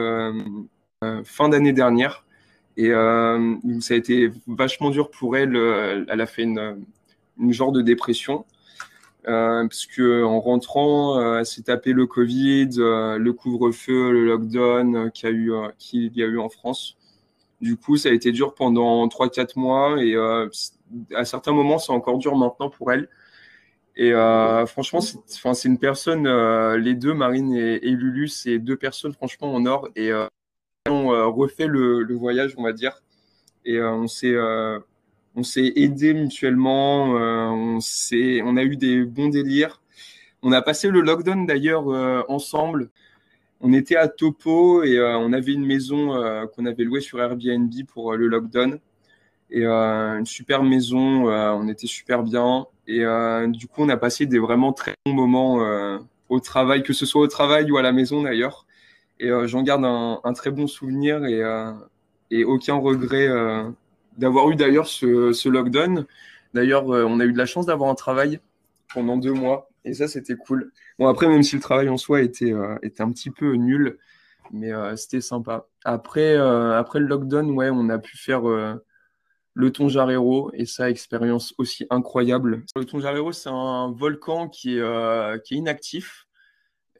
[1.24, 2.24] fin d'année dernière.
[2.76, 5.56] Et euh, ça a été vachement dur pour elle.
[5.56, 6.84] Euh, elle a fait une,
[7.38, 8.44] une genre de dépression.
[9.28, 14.24] Euh, parce que en rentrant, euh, elle s'est tapé le Covid, euh, le couvre-feu, le
[14.26, 15.30] lockdown qu'il
[16.16, 16.96] y a eu, en France.
[17.60, 20.16] Du coup, ça a été dur pendant 3-4 mois et
[21.14, 23.08] à certains moments, c'est encore dur maintenant pour elle.
[23.96, 24.12] Et
[24.66, 26.26] franchement, c'est une personne,
[26.76, 29.88] les deux, Marine et, et Lulu, c'est deux personnes franchement en or.
[29.94, 30.10] Et
[30.88, 33.02] on euh, refait le, voyage, on va dire.
[33.64, 34.78] Et euh, on s'est euh,
[35.34, 39.80] on s'est aidé mutuellement, on, on a eu des bons délires.
[40.42, 41.86] On a passé le lockdown d'ailleurs
[42.28, 42.90] ensemble.
[43.60, 46.08] On était à Topo et on avait une maison
[46.54, 48.78] qu'on avait louée sur Airbnb pour le lockdown.
[49.50, 52.66] Et une super maison, on était super bien.
[52.86, 53.02] Et
[53.48, 57.22] du coup, on a passé des vraiment très bons moments au travail, que ce soit
[57.22, 58.66] au travail ou à la maison d'ailleurs.
[59.22, 61.72] Et euh, j'en garde un, très bon souvenir et, euh,
[62.44, 63.70] aucun regret euh,
[64.18, 66.06] d'avoir eu d'ailleurs ce, lockdown.
[66.54, 68.40] D'ailleurs, on a eu de la chance d'avoir un travail
[68.92, 70.72] pendant deux mois et ça, c'était cool.
[70.98, 73.98] Bon, après, même si le travail en soi était, un petit peu nul,
[74.50, 75.66] mais c'était sympa.
[75.84, 78.42] Après, après le lockdown, ouais, on a pu faire
[79.54, 82.64] le Tonjarero et ça, expérience aussi incroyable.
[82.76, 86.26] Le Tonjarero, c'est un volcan qui est inactif.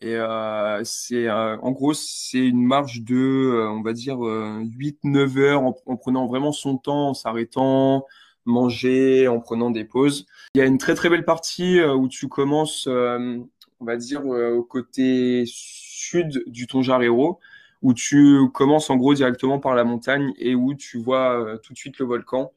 [0.02, 5.38] Et euh, c'est euh, en gros, c'est une marche de, euh, on va dire, 8-9
[5.38, 8.04] heures en, prenant vraiment son temps, en s'arrêtant,
[8.44, 10.26] manger, en prenant des pauses.
[10.57, 14.64] Il y a une très très belle partie où tu commences, on va dire, au
[14.64, 17.38] côté sud du Tonjarero,
[17.82, 21.78] où tu commences en gros directement par la montagne et où tu vois tout de
[21.78, 22.53] suite le volcan.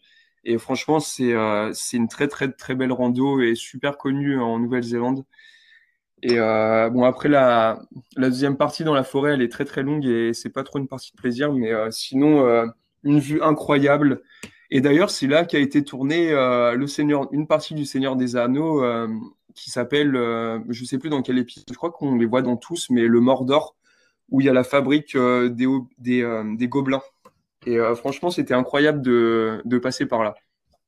[0.45, 1.33] Et franchement, c'est
[1.73, 5.25] c'est une très très très belle rando et super connue en Nouvelle-Zélande.
[6.21, 7.79] Et euh, bon, après, la,
[8.17, 10.87] deuxième partie dans la forêt, elle est très très longue et c'est pas trop une
[10.87, 12.65] partie de plaisir, mais euh, sinon, euh,
[13.03, 14.23] une vue incroyable.
[14.71, 18.83] Et d'ailleurs, c'est là qu'a été tourné le Seigneur, une partie du Seigneur des Anneaux
[19.53, 20.13] qui s'appelle,
[20.69, 23.19] je sais plus dans quel épisode, je crois qu'on les voit dans tous, mais le
[23.19, 23.75] Mordor,
[24.31, 27.03] où il y a la fabrique des, gobelins.
[27.67, 30.35] Et franchement, c'était incroyable de passer par là.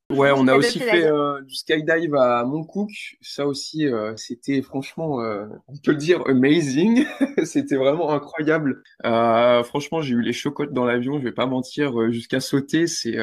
[0.09, 2.89] Ouais, on a aussi fait euh, du skydive à Montcook.
[3.21, 7.05] Ça aussi, euh, c'était franchement, euh, on peut le dire, amazing.
[7.43, 8.83] c'était vraiment incroyable.
[9.03, 12.87] franchement, j'ai eu les chocottes dans l'avion, je vais pas mentir, jusqu'à sauter.
[12.87, 13.17] C'est,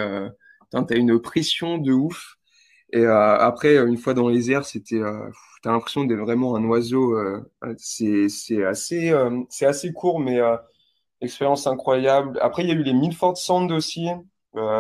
[0.70, 2.36] t'as une pression de ouf.
[2.92, 5.00] Et après, une fois dans les airs, c'était,
[5.62, 7.16] t'as l'impression d'être vraiment un oiseau.
[7.78, 9.14] c'est, c'est assez,
[9.48, 10.38] c'est assez court, mais
[11.22, 12.38] expérience incroyable.
[12.42, 14.08] Après, il y a eu les Milford Sand aussi,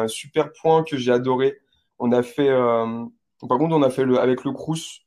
[0.06, 1.58] super point que j'ai adoré.
[2.06, 3.06] On a fait, euh,
[3.48, 3.82] par contre,
[4.20, 5.00] avec le Crous,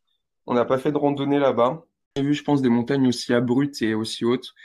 [0.48, 1.84] on n'a pas fait de randonnée là-bas.
[2.16, 4.56] J'ai vu, je pense, des montagnes aussi abruptes et aussi hautes.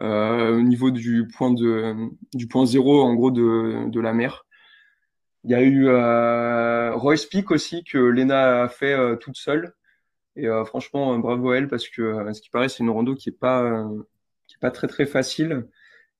[0.00, 1.94] Euh, au niveau du point de,
[2.34, 4.44] du point zéro, en gros, de, la mer.
[5.44, 9.72] Il y a eu euh, Royce Peak aussi que Lena a fait euh, toute seule.
[10.34, 13.32] Et franchement, bravo à elle parce que, ce qui paraît, c'est une rando qui est
[13.32, 13.88] pas,
[14.60, 15.68] pas très très facile.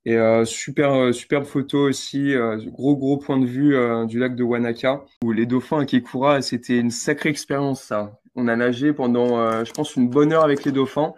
[0.04, 3.76] Et euh, super, euh, superbe photo aussi, euh, gros gros point de vue
[4.06, 8.18] du lac de Wanaka, où les dauphins à Kekura, c'était une sacrée expérience ça.
[8.34, 11.12] On a nagé pendant, je pense, une bonne heure avec les dauphins.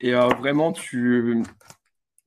[0.00, 1.42] Et vraiment, tu...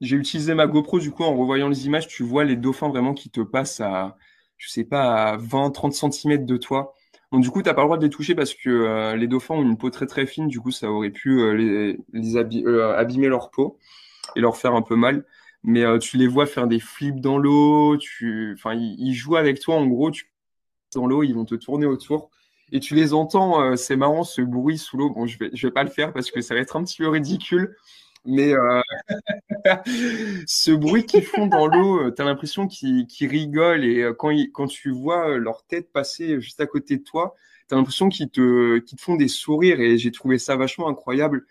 [0.01, 3.13] j'ai utilisé ma GoPro, du coup, en revoyant les images, tu vois les dauphins vraiment
[3.13, 4.15] qui te passent à,
[4.57, 6.93] je sais pas, à 20-30 cm de toi.
[7.33, 9.55] Donc du coup, tu n'as pas le droit de les toucher parce que les dauphins
[9.55, 13.51] ont une peau très très fine, du coup, ça aurait pu les, les abîmer leur
[13.51, 13.77] peau
[14.35, 15.25] et leur faire un peu mal
[15.63, 19.59] mais euh, tu les vois faire des flips dans l'eau, tu, enfin, ils, jouent avec
[19.59, 20.29] toi en gros, tu
[20.95, 22.29] dans l'eau, ils vont te tourner autour
[22.71, 25.09] et tu les entends, euh, c'est marrant ce bruit sous l'eau.
[25.09, 27.07] Bon, je vais, vais pas le faire parce que ça va être un petit peu
[27.07, 27.75] ridicule,
[28.25, 28.81] mais euh,
[30.47, 35.37] ce bruit qu'ils font dans l'eau, tu as l'impression qu'ils rigolent et quand, tu vois
[35.37, 37.35] leur tête passer juste à côté de toi,
[37.69, 41.45] tu as l'impression qu'ils te, te font des sourires et j'ai trouvé ça vachement incroyable.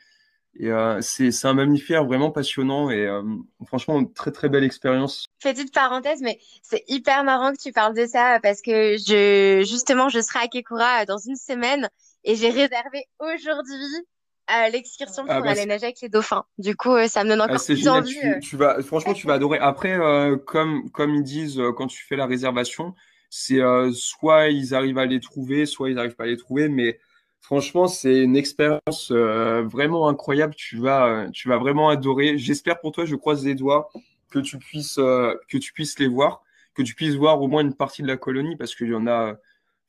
[0.58, 3.22] Et euh, c'est un mammifère vraiment passionnant et euh,
[3.66, 5.24] franchement, très très belle expérience.
[5.42, 10.10] Petite parenthèse, mais c'est hyper marrant que tu parles de ça parce que je justement,
[10.10, 11.88] je serai à Kekura dans une semaine
[12.24, 14.06] et j'ai réservé aujourd'hui
[14.50, 16.44] euh, l'excursion pour ah bah, aller nager avec les dauphins.
[16.58, 18.18] Du coup, ça me donne ah, encore plus envie.
[18.42, 19.58] Tu, vas, franchement, tu vas adorer.
[19.58, 19.98] Après,
[20.44, 22.94] comme, comme ils disent quand tu fais la réservation,
[23.30, 23.60] c'est
[23.94, 26.98] soit ils arrivent à les trouver, soit ils n'arrivent pas à les trouver, mais
[27.42, 30.54] Franchement, c'est une expérience euh, vraiment incroyable.
[30.54, 32.38] Tu vas, tu vas vraiment adorer.
[32.38, 33.90] J'espère pour toi, je croise les doigts,
[34.30, 36.42] que tu puisses, euh, que tu puisses les voir,
[36.74, 39.08] que tu puisses voir au moins une partie de la colonie, parce qu'il y en
[39.08, 39.36] a,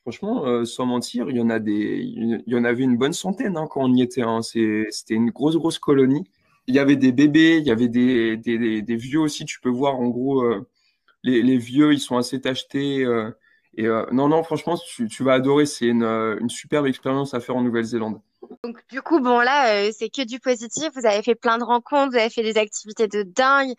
[0.01, 3.13] franchement, euh, sans mentir, il y en a des, il y en avait une bonne
[3.13, 4.23] centaine hein, quand on y était.
[4.23, 4.41] Hein.
[4.41, 6.25] C'était une grosse, grosse colonie.
[6.67, 9.45] Il y avait des bébés, il y avait des, vieux aussi.
[9.45, 10.43] Tu peux voir en gros,
[11.23, 13.05] les, les, vieux, ils sont assez tachetés.
[13.75, 15.65] Et euh, non, non, franchement, tu, tu vas adorer.
[15.65, 18.19] C'est une, euh, une, superbe expérience à faire en Nouvelle-Zélande.
[18.63, 20.89] Donc, du coup, bon, là, euh, c'est que du positif.
[20.95, 23.73] Vous avez fait plein de rencontres, vous avez fait des activités de dingue.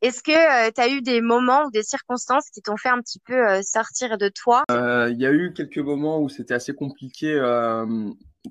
[0.00, 3.18] Est-ce que tu as eu des moments ou des circonstances qui t'ont fait un petit
[3.18, 4.62] peu sortir de toi?
[4.68, 7.34] Il y a eu quelques moments où c'était assez compliqué.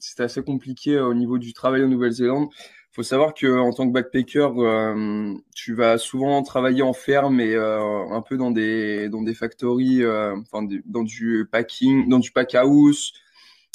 [0.01, 2.49] c'était assez compliqué au niveau du travail en Nouvelle-Zélande
[2.97, 7.53] faut savoir que en tant que backpacker, euh, tu vas souvent travailler en ferme et
[7.53, 12.31] euh, un peu dans des dans des factories, euh, enfin dans du packing, dans du
[12.31, 13.13] pack house,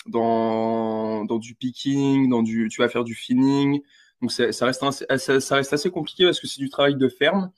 [0.09, 3.83] dans dans du picking, dans du tu vas faire du finning.
[4.23, 7.53] Donc ça, reste assez, ça, reste assez compliqué parce que c'est du travail de ferme.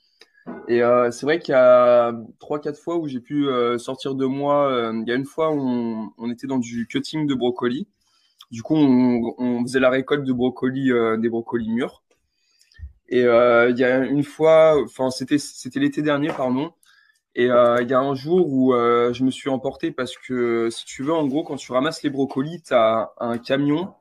[0.67, 3.47] Et c'est vrai qu'il y a trois quatre fois où j'ai pu
[3.77, 4.91] sortir de moi.
[4.93, 7.87] il y a une fois où on était dans du cutting de brocoli.
[8.51, 12.03] Du coup, on, faisait la récolte euh, des brocolis mûrs.
[13.07, 16.71] Et euh, il y a une fois, enfin c'était c'était l'été dernier, pardon.
[17.35, 20.85] Et euh, il y a un jour où je me suis emporté parce que si
[20.85, 23.93] tu veux, en gros, quand tu ramasses les brocolis, tu as un camion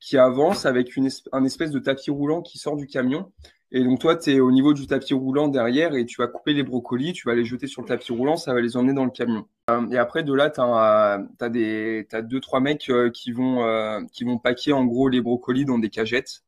[0.00, 3.32] qui avance avec une un espèce de tapis roulant qui sort du camion.
[3.74, 6.52] Et donc toi, tu es au niveau du tapis roulant derrière et tu vas couper
[6.52, 9.06] les brocolis, tu vas les jeter sur le tapis roulant, ça va les emmener dans
[9.06, 9.48] le camion.
[9.70, 14.24] Euh, et après, de là, tu as, deux, trois mecs euh, qui, vont, euh, qui
[14.24, 16.44] vont paquer en gros les brocolis dans des cagettes.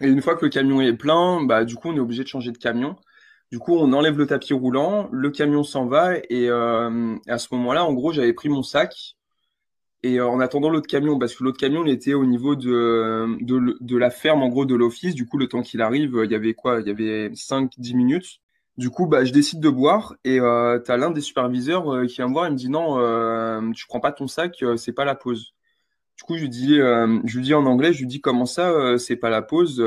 [0.00, 2.28] Et une fois que le camion est plein, bah, du coup, on est obligé de
[2.28, 2.96] changer de camion.
[3.52, 7.84] Du coup, on enlève le tapis roulant, le camion s'en va et à ce moment-là,
[7.84, 9.16] en gros, j'avais pris mon sac
[10.02, 13.36] et euh, en attendant l'autre camion, parce que l'autre camion, il était au niveau de,
[13.40, 15.14] de, de la ferme, en gros, de l'office.
[15.14, 16.80] Du coup, le temps qu'il arrive, il y avait quoi?
[16.80, 18.40] Il y avait 5-10 minutes.
[18.80, 22.16] Du coup, bah, je décide de boire et euh, tu l'un des superviseurs euh, qui
[22.16, 24.94] vient me voir et me dit non, euh, tu prends pas ton sac, euh, c'est
[24.94, 25.52] pas la pause.
[26.16, 28.98] Du coup, je lui dis, je lui dis en anglais, je lui dis comment ça,
[28.98, 29.80] c'est pas la pause.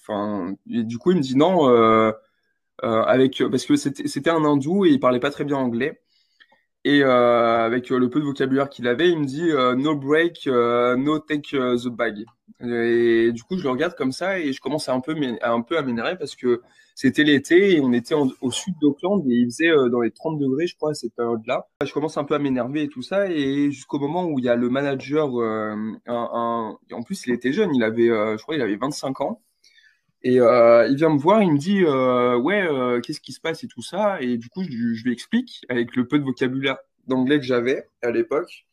[0.00, 1.68] Enfin, du coup, il me dit non,
[2.82, 6.00] avec parce que c'était un hindou et il parlait pas très bien anglais.
[6.88, 11.18] Et euh, avec le peu de vocabulaire qu'il avait, il me dit no break, no
[11.18, 12.24] take the bag.
[12.60, 15.60] Et du coup, je le regarde comme ça et je commence à un peu, un
[15.60, 16.62] peu à m'énerver parce que
[16.94, 20.66] c'était l'été et on était au sud d'Auckland et il faisait dans les 30 degrés,
[20.66, 21.68] je crois, à cette période-là.
[21.84, 24.48] Je commence un peu à m'énerver et tout ça et jusqu'au moment où il y
[24.48, 25.28] a le manager,
[26.06, 29.42] en plus il était jeune, il avait, je crois, il avait 25 ans.
[30.22, 33.40] Et euh, il vient me voir, il me dit euh, ouais, euh, qu'est-ce qui se
[33.40, 34.20] passe et tout ça.
[34.20, 37.88] Et du coup, je, je, lui explique avec le peu de vocabulaire d'anglais que j'avais
[38.02, 38.66] à l'époque.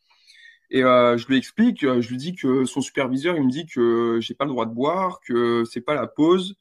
[0.70, 4.34] Et je lui explique, je lui dis que son superviseur, il me dit que j'ai
[4.34, 6.56] pas le droit de boire, que c'est pas la pause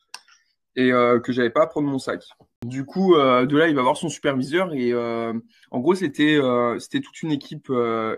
[0.75, 2.21] et que j'avais pas à prendre mon sac.
[2.63, 6.39] Du coup, de là, il va voir son superviseur et en gros, c'était
[6.77, 7.69] c'était toute une équipe,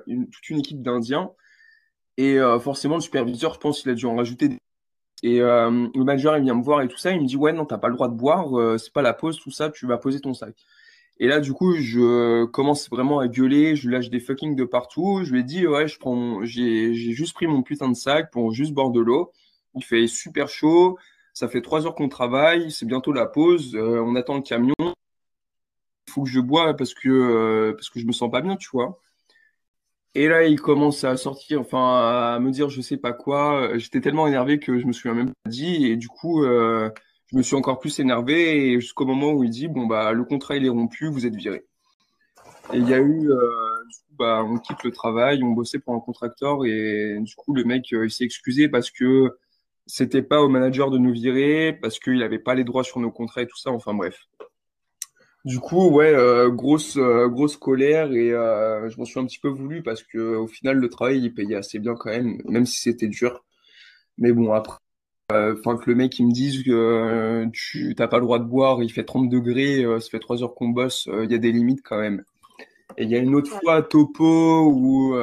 [0.07, 1.31] une, toute une équipe d'Indiens.
[2.17, 4.59] Et forcément, le superviseur, je pense, il a dû en rajouter des
[5.23, 7.11] et euh, le manager, il vient me voir et tout ça.
[7.11, 9.13] Il me dit Ouais, non, t'as pas le droit de boire, euh, c'est pas la
[9.13, 10.55] pause, tout ça, tu vas poser ton sac.
[11.19, 15.21] Et là, du coup, je commence vraiment à gueuler, je lâche des fucking de partout.
[15.23, 18.51] Je lui ai dit Ouais, je prends, j'ai juste pris mon putain de sac pour
[18.51, 19.31] juste boire de l'eau.
[19.75, 20.97] Il fait super chaud,
[21.33, 24.73] ça fait trois heures qu'on travaille, c'est bientôt la pause, euh, on attend le camion.
[24.79, 28.69] Il faut que je bois parce que, parce que je me sens pas bien, tu
[28.71, 28.99] vois.
[30.17, 33.77] Et là, il commence à sortir, enfin, à me dire je sais pas quoi.
[33.77, 35.85] J'étais tellement énervé que je me suis même pas dit.
[35.85, 36.89] Et du coup, euh,
[37.27, 40.55] je me suis encore plus énervé jusqu'au moment où il dit bon bah le contrat
[40.57, 41.65] il est rompu, vous êtes viré.
[42.73, 43.37] Et il y a eu, euh,
[43.89, 47.53] du coup, bah, on quitte le travail, on bossait pour un contracteur et du coup
[47.53, 49.37] le mec euh, il s'est excusé parce que
[49.85, 53.11] c'était pas au manager de nous virer, parce qu'il avait pas les droits sur nos
[53.11, 53.71] contrats et tout ça.
[53.71, 54.17] Enfin bref.
[55.45, 59.39] Du coup, ouais, euh, grosse, euh, grosse colère et euh, je m'en suis un petit
[59.39, 62.65] peu voulu parce que au final, le travail, il payait assez bien quand même, même
[62.65, 63.45] si c'était dur.
[64.17, 64.77] Mais bon, après,
[65.31, 68.83] enfin que le mec, il me dise que tu t'as pas le droit de boire,
[68.83, 71.81] il fait 30 degrés, ça fait 3 heures qu'on bosse, il y a des limites
[71.83, 72.23] quand même.
[72.97, 75.15] Et il y a une autre fois à Topo où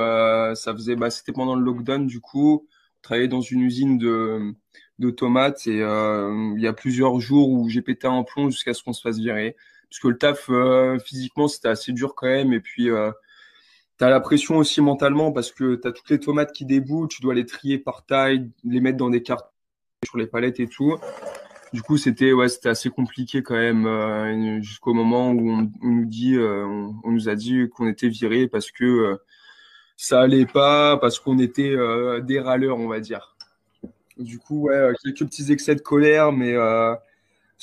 [0.55, 4.55] ça faisait, bah, c'était pendant le lockdown du coup, on travaillait dans une usine de,
[5.01, 8.83] de tomates et il y a plusieurs jours où j'ai pété un plomb jusqu'à ce
[8.83, 9.57] qu'on se fasse virer
[9.95, 13.12] parce que le taf euh, physiquement c'était assez dur quand même et puis euh,
[13.97, 17.07] tu as la pression aussi mentalement parce que tu as toutes les tomates qui déboulent,
[17.07, 19.53] tu dois les trier par taille, les mettre dans des cartes
[20.05, 20.99] sur les palettes et tout.
[21.72, 22.32] Du coup, c'était
[22.64, 27.68] assez compliqué quand même euh, jusqu'au moment où on, nous dit, on, nous a dit
[27.68, 29.20] qu'on était viré parce que
[29.97, 31.76] ça allait pas, parce qu'on était
[32.22, 33.36] des râleurs, on va dire.
[34.18, 36.57] Du coup, ouais, quelques petits excès de colère, mais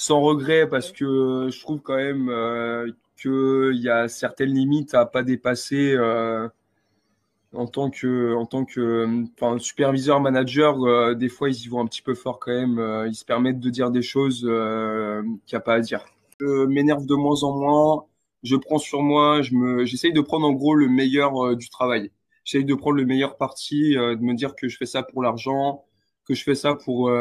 [0.02, 2.92] sans regret parce que je trouve quand même euh,
[3.22, 6.50] qu'il y a certaines limites à pas dépasser euh,
[7.54, 11.82] en tant que en tant que enfin, superviseur manager euh, des fois ils y vont
[11.82, 15.58] un petit peu fort quand même ils se permettent de dire des choses qu'il n'y
[15.58, 16.04] a pas à dire.
[16.40, 18.06] Je m'énerve de moins en moins
[18.42, 22.10] je prends sur moi je me j'essaye de prendre en gros le meilleur du travail.
[22.44, 25.86] J'essaye de prendre le meilleur parti de me dire que je fais ça pour l'argent
[26.28, 27.12] que je fais ça pour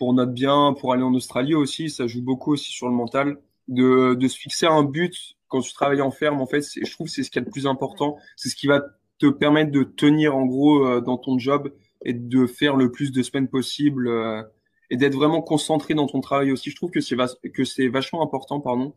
[0.00, 1.90] pour notre bien, pour aller en Australie aussi.
[1.90, 3.36] Ça joue beaucoup aussi sur le mental.
[3.68, 7.06] De, de se fixer un but quand tu travailles en ferme, en fait, je trouve
[7.06, 8.16] que c'est ce qui est le plus important.
[8.34, 8.82] C'est ce qui va
[9.18, 11.70] te permettre de tenir en gros euh, dans ton job
[12.02, 14.42] et de faire le plus de semaines possible euh,
[14.88, 16.70] et d'être vraiment concentré dans ton travail aussi.
[16.70, 17.16] Je trouve que c'est
[17.52, 18.94] que c'est vachement important, pardon,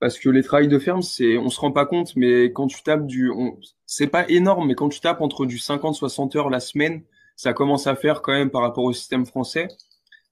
[0.00, 2.82] parce que les travails de ferme, c'est on se rend pas compte, mais quand tu
[2.82, 3.30] tapes du,
[3.84, 7.02] c'est pas énorme, mais quand tu tapes entre du 50-60 heures la semaine,
[7.36, 9.68] ça commence à faire quand même par rapport au système français.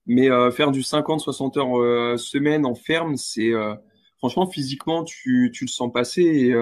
[0.07, 3.75] Mais euh, faire du 50-60 heures euh, semaine en ferme, c'est euh,
[4.19, 6.55] franchement physiquement tu, tu le sens passer et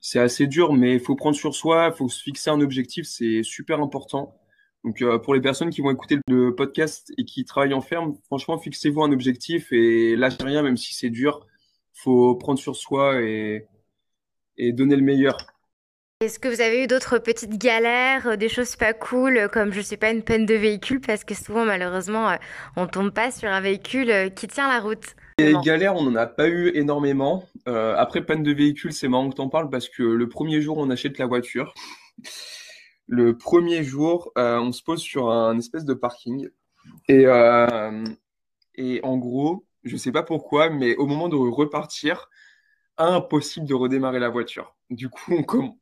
[0.00, 3.06] c'est assez dur, mais il faut prendre sur soi, il faut se fixer un objectif,
[3.06, 4.34] c'est super important.
[4.84, 8.58] Donc pour les personnes qui vont écouter le podcast et qui travaillent en ferme, franchement
[8.58, 11.46] fixez-vous un objectif et lâchez rien, même si c'est dur.
[11.92, 13.66] Faut prendre sur soi et,
[14.56, 15.36] et donner le meilleur.
[16.22, 19.72] Est-ce que vous avez eu d'autres petites galères, euh, des choses pas cool, euh, comme
[19.72, 22.36] je sais pas une peine de véhicule, parce que souvent malheureusement euh,
[22.76, 25.16] on tombe pas sur un véhicule qui tient la route.
[25.40, 27.48] Les galères, on n'en a pas eu énormément.
[27.66, 30.90] après, peine de véhicule, c'est marrant que t'en parles parce que le premier jour, on
[30.90, 31.74] achète la voiture.
[33.08, 36.48] Le premier jour, on se pose sur un espèce de parking.
[37.08, 37.24] Et,
[38.76, 42.28] et en gros, je sais pas pourquoi, mais au moment de repartir,
[42.96, 44.76] impossible de redémarrer la voiture.
[44.92, 45.32] Du coup,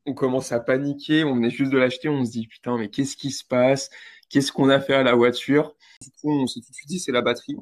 [0.06, 3.16] on, commence à paniquer, on venait juste de l'acheter, on se dit putain, mais qu'est-ce
[3.16, 3.90] qui se passe?
[4.28, 5.74] Qu'est-ce qu'on a fait à la voiture?
[6.00, 7.56] Du coup, on s'est tout de suite dit c'est la batterie.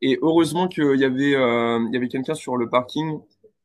[0.00, 3.20] Et heureusement qu'il y avait, euh, quelqu'un sur le parking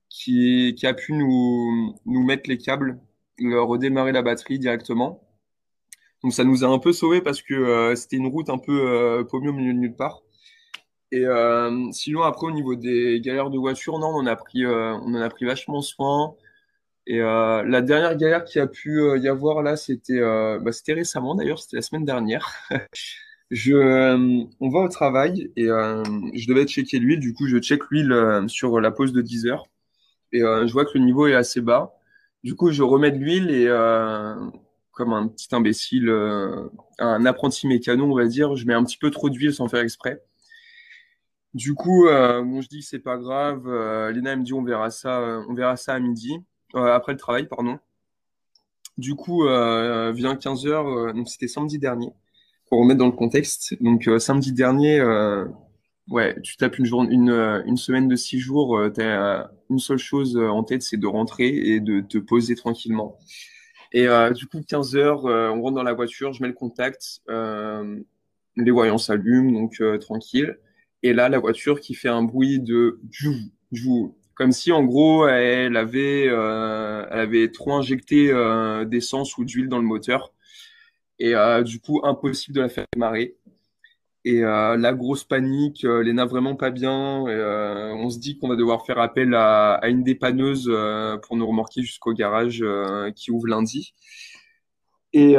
[0.09, 2.99] qui, a pu nous, mettre les câbles,
[3.39, 5.21] redémarrer la batterie directement.
[6.23, 8.89] Donc ça nous a un peu sauvé parce que euh, c'était une route un peu
[8.89, 10.21] euh, au milieu de nulle part.
[11.11, 15.13] Et euh, sinon, après, au niveau des galères de voiture, non, on a pris, on
[15.13, 16.35] en a pris vachement soin.
[17.07, 20.71] Et euh, la dernière galère qui a pu euh, y avoir là, c'était euh, bah,
[20.71, 22.51] c'était récemment d'ailleurs, c'était la semaine dernière.
[23.51, 27.19] On va au travail et je devais checker l'huile.
[27.19, 29.67] Du coup, je check l'huile sur la pause de 10 heures
[30.31, 31.93] et je vois que le niveau est assez bas.
[32.43, 33.67] Du coup, je remets de l'huile et
[34.91, 36.09] comme un petit imbécile,
[36.99, 39.81] un apprenti mécano, on va dire, je mets un petit peu trop d'huile sans faire
[39.81, 40.23] exprès.
[41.53, 43.69] Du coup, je dis c'est pas grave.
[44.11, 46.39] Léna me dit on verra ça, on verra ça à midi,
[46.73, 47.79] après le travail, pardon.
[48.97, 52.11] Du coup, vient 15 heures, donc c'était samedi dernier
[52.69, 55.45] pour remettre dans le contexte, donc euh, samedi dernier, euh,
[56.09, 60.37] ouais, tu tapes une, une, euh, semaine de six jours, tu as une seule chose
[60.37, 63.17] en tête, c'est de rentrer et de te poser tranquillement.
[63.91, 68.71] Et du coup, 15 heures, on rentre dans la voiture, je mets le contact, les
[68.71, 70.57] voyants s'allument, donc tranquille.
[71.01, 72.99] Et là, la voiture qui fait un bruit de
[74.35, 78.31] comme si en gros elle avait, elle avait trop injecté
[78.85, 80.31] d'essence ou d'huile dans le moteur
[81.19, 83.35] et euh, du coup, impossible de la faire démarrer.
[84.25, 87.21] Et euh, la grosse panique, euh, Léna vraiment pas bien.
[87.21, 90.71] On se dit qu'on va devoir faire appel à, à une dépanneuse
[91.23, 92.63] pour nous remorquer jusqu'au garage
[93.15, 93.93] qui ouvre lundi.
[95.13, 95.35] Et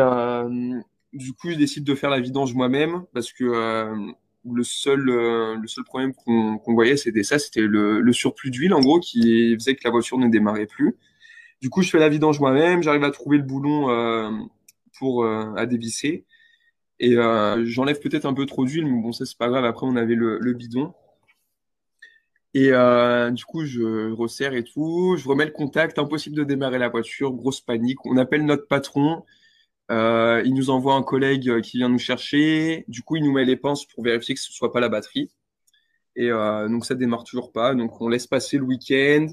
[1.12, 4.14] du coup, je décide de faire la vidange moi-même parce que
[4.54, 8.80] le seul, le seul problème qu'on voyait, c'était ça, c'était le, le, surplus d'huile en
[8.80, 10.96] gros qui faisait que la voiture ne démarrait plus.
[11.60, 13.88] Du coup, je fais la vidange moi-même, j'arrive à trouver le boulon
[14.98, 16.24] pour euh, à dévisser.
[16.98, 19.64] Et euh, j'enlève peut-être un peu trop d'huile, mais bon, ça, c'est pas grave.
[19.64, 20.94] Après, on avait le, bidon.
[22.54, 25.16] Et euh, du coup, je resserre et tout.
[25.18, 25.98] Je remets le contact.
[25.98, 27.32] Impossible de démarrer la voiture.
[27.32, 28.04] Grosse panique.
[28.06, 29.24] On appelle notre patron.
[29.90, 32.84] Il nous envoie un collègue qui vient nous chercher.
[32.88, 35.30] Du coup, il nous met les pinces pour vérifier que ce soit pas la batterie.
[36.16, 37.74] Et donc, ça démarre toujours pas.
[37.74, 39.28] Donc, on laisse passer le week-end.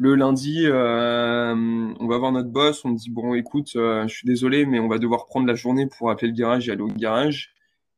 [0.00, 1.54] Le lundi, euh,
[1.98, 2.84] on va voir notre boss.
[2.84, 5.88] On dit bon, écoute, euh, je suis désolé, mais on va devoir prendre la journée
[5.88, 7.52] pour appeler le garage et aller au garage.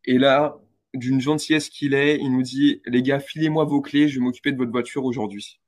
[0.06, 0.56] Et là,
[0.94, 4.50] d'une gentillesse qu'il est, il nous dit les gars, filez-moi vos clés, je vais m'occuper
[4.50, 5.60] de votre voiture aujourd'hui.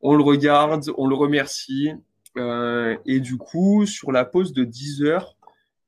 [0.00, 1.92] On le regarde, on le remercie.
[2.36, 5.36] Euh, et du coup, sur la pause de 10 heures,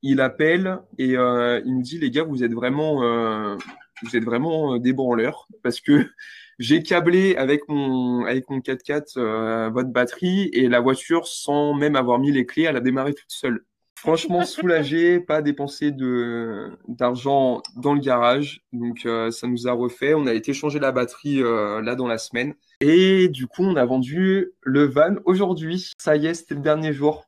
[0.03, 3.57] il appelle et il me dit les gars, vous êtes vraiment,
[4.03, 6.07] vous êtes vraiment des branleurs parce que
[6.59, 11.97] j'ai câblé avec mon, avec mon 4x4 euh, votre batterie et la voiture, sans même
[11.97, 13.65] avoir mis les clés, elle a démarré toute seule.
[13.97, 20.15] Franchement soulagé, pas dépensé de d'argent dans le garage, donc euh, ça nous a refait.
[20.15, 22.55] On a été changer la batterie euh, là dans la semaine
[22.85, 25.93] et du coup on a vendu le van aujourd'hui.
[25.99, 27.25] Ça y est, c'était le dernier jour.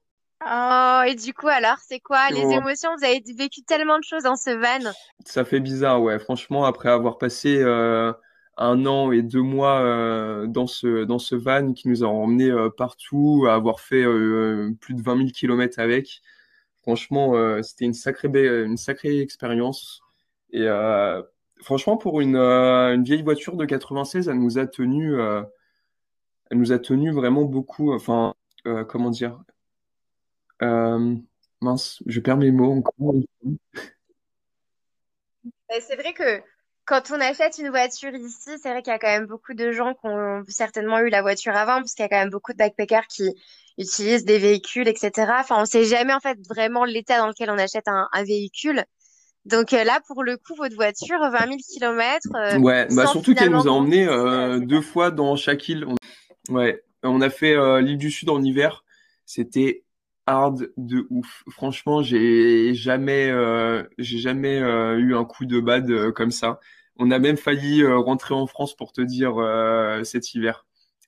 [0.48, 2.90] Oh, et du coup, alors, c'est quoi les émotions?
[2.96, 4.92] Vous avez vécu tellement de choses dans ce van.
[5.24, 6.20] Ça fait bizarre, ouais.
[6.20, 7.64] Franchement, après avoir passé
[8.56, 12.50] un an et deux mois euh, dans ce dans ce van qui nous a emmené
[12.50, 16.22] euh, partout, à avoir fait euh, plus de 20 000 kilomètres avec.
[16.82, 17.34] Franchement,
[17.64, 18.28] c'était une sacrée
[18.64, 20.02] une sacrée expérience.
[20.52, 20.68] Et
[21.60, 26.78] franchement, pour une, une vieille voiture de 96, elle nous a tenu, elle nous a
[26.78, 27.92] tenu vraiment beaucoup.
[27.92, 28.34] Enfin,
[28.88, 29.38] comment dire
[31.60, 33.14] Mince, je perds mes mots encore.
[35.80, 36.42] C'est vrai que
[36.86, 39.72] quand on achète une voiture ici, c'est vrai qu'il y a quand même beaucoup de
[39.72, 42.52] gens qui ont certainement eu la voiture avant, parce qu'il y a quand même beaucoup
[42.52, 43.34] de backpackers qui
[43.76, 45.32] utilisent des véhicules, etc.
[45.40, 48.84] Enfin, on sait jamais en fait vraiment l'état dans lequel on achète un, véhicule.
[49.46, 52.58] Donc euh, là, pour le coup, votre voiture, 20 000 km.
[52.60, 55.86] ouais, bah surtout qu'elle nous a emmenés euh, deux fois dans chaque île.
[56.48, 58.84] Ouais, on a fait euh, l'île du Sud en hiver.
[59.24, 59.84] C'était
[60.26, 61.44] hard de ouf.
[61.50, 63.32] Franchement, j'ai jamais,
[63.98, 66.60] j'ai jamais eu un coup de bad comme ça.
[66.98, 70.66] On a même failli euh, rentrer en France pour te dire euh, cet hiver.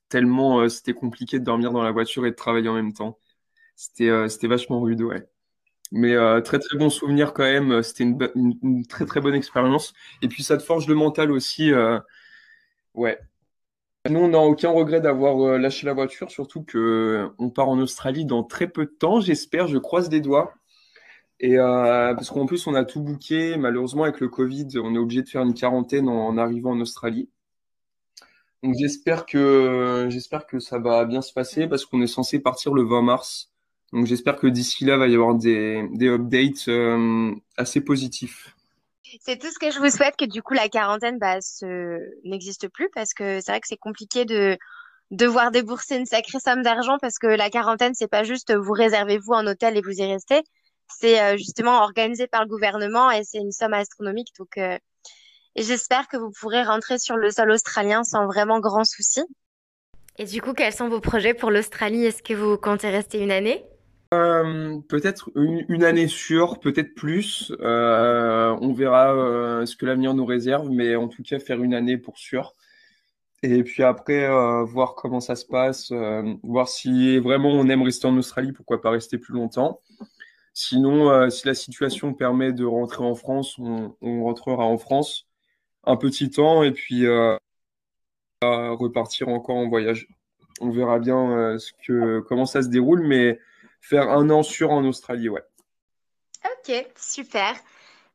[0.08, 3.18] Tellement euh, c'était compliqué de dormir dans la voiture et de travailler en même temps.
[3.76, 5.28] C'était c'était vachement rude, ouais.
[5.90, 7.82] Mais très très bon souvenir quand même.
[7.82, 9.94] C'était une, très très bonne expérience.
[10.22, 11.72] Et puis ça te forge le mental aussi.
[12.94, 13.18] ouais.
[14.08, 18.24] Nous, on n'a aucun regret d'avoir lâché la voiture, surtout que on part en Australie
[18.24, 20.54] dans très peu de temps, j'espère, je croise des doigts.
[21.40, 23.56] Et euh, parce qu'en plus, on a tout booké.
[23.56, 27.30] Malheureusement, avec le Covid, on est obligé de faire une quarantaine en, arrivant en Australie.
[28.62, 32.74] Donc j'espère que j'espère que ça va bien se passer parce qu'on est censé partir
[32.74, 33.52] le 20 mars.
[33.92, 38.54] Donc j'espère que d'ici là, il va y avoir des, des updates euh, assez positifs.
[39.20, 41.38] C'est tout ce que je vous souhaite que du coup la quarantaine bah,
[42.24, 44.58] n'existe plus parce que c'est vrai que c'est compliqué de
[45.10, 49.16] devoir débourser une sacrée somme d'argent parce que la quarantaine c'est pas juste vous réservez
[49.16, 50.42] vous un hôtel et vous y restez
[50.88, 54.32] c'est euh, justement organisé par le gouvernement et c'est une somme astronomique.
[54.38, 54.78] Donc, euh,
[55.56, 59.22] j'espère que vous pourrez rentrer sur le sol australien sans vraiment grand souci.
[60.18, 62.04] Et du coup, quels sont vos projets pour l'Australie?
[62.04, 63.64] Est-ce que vous comptez rester une année?
[64.14, 67.52] Euh, peut-être une, année sûre, peut-être plus.
[67.60, 71.74] Euh, on verra euh, ce que l'avenir nous réserve, mais en tout cas faire une
[71.74, 72.54] année pour sûr.
[73.42, 74.26] Et puis après,
[74.64, 75.92] voir comment ça se passe,
[76.42, 79.80] voir si vraiment on aime rester en Australie, pourquoi pas rester plus longtemps.
[80.54, 85.28] Sinon, si la situation permet de rentrer en France, on, on, rentrera en France
[85.84, 87.06] un petit temps et puis
[88.42, 90.08] repartir encore en voyage.
[90.60, 93.38] On verra bien ce que, comment ça se déroule, mais
[93.80, 95.44] faire un an sûr en Australie, ouais.
[96.44, 97.54] Ok, super.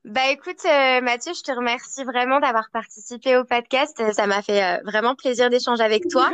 [0.05, 4.11] Bah écoute, euh, Mathieu, je te remercie vraiment d'avoir participé au podcast.
[4.11, 6.30] Ça m'a fait euh, vraiment plaisir d'échanger avec toi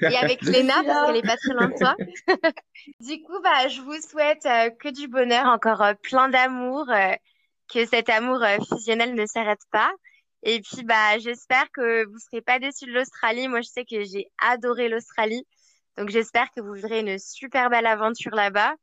[0.00, 1.96] et avec Léna parce qu'elle est pas très loin de toi.
[3.00, 6.86] du coup, bah je vous souhaite euh, que du bonheur, encore plein d'amour,
[7.70, 9.90] que cet amour fusionnel ne s'arrête pas.
[10.42, 13.48] Et puis bah j'espère que vous serez pas déçus de l'Australie.
[13.48, 15.46] Moi, je sais que j'ai adoré l'Australie.
[15.96, 18.74] Donc j'espère que vous verrez une super belle aventure là-bas.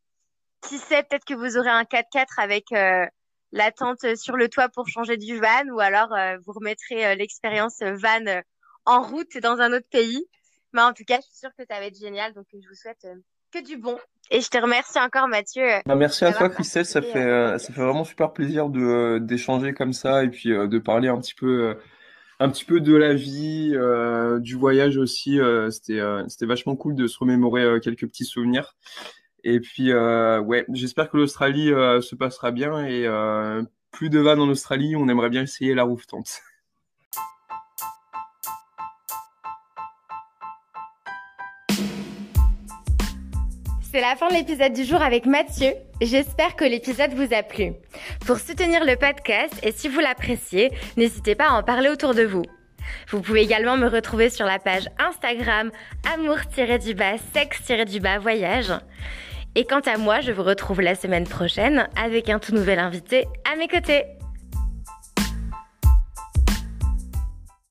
[0.62, 3.06] Qui sait, peut-être que vous aurez un 4x4 avec euh,
[3.52, 7.16] la tente sur le toit pour changer du van ou alors euh, vous remettrez euh,
[7.16, 8.42] l'expérience van
[8.86, 10.26] en route dans un autre pays.
[10.74, 12.34] Mais en tout cas, je suis sûre que ça va être génial.
[12.34, 13.08] Donc je vous souhaite
[13.52, 13.98] que du bon.
[14.30, 15.66] Et je te remercie encore Mathieu.
[15.86, 19.94] Bah, merci à toi Christelle, ça fait, ça fait vraiment super plaisir de d'échanger comme
[19.94, 21.78] ça et puis de parler un petit peu
[22.40, 25.40] un petit peu de la vie, euh, du voyage aussi.
[25.40, 28.76] Euh, c'était, euh, c'était vachement cool de se remémorer quelques petits souvenirs.
[29.44, 33.08] Et puis, ouais, j'espère que l'Australie se passera bien et
[33.92, 34.96] plus de vannes en Australie.
[34.96, 36.42] On aimerait bien essayer la roof tente.
[43.98, 45.74] C'est la fin de l'épisode du jour avec Mathieu.
[46.02, 47.74] J'espère que l'épisode vous a plu.
[48.28, 52.22] Pour soutenir le podcast et si vous l'appréciez, n'hésitez pas à en parler autour de
[52.22, 52.44] vous.
[53.10, 55.72] Vous pouvez également me retrouver sur la page Instagram
[56.14, 58.72] amour-du-bas sexe-du-bas voyage.
[59.56, 63.26] Et quant à moi, je vous retrouve la semaine prochaine avec un tout nouvel invité
[63.52, 64.04] à mes côtés.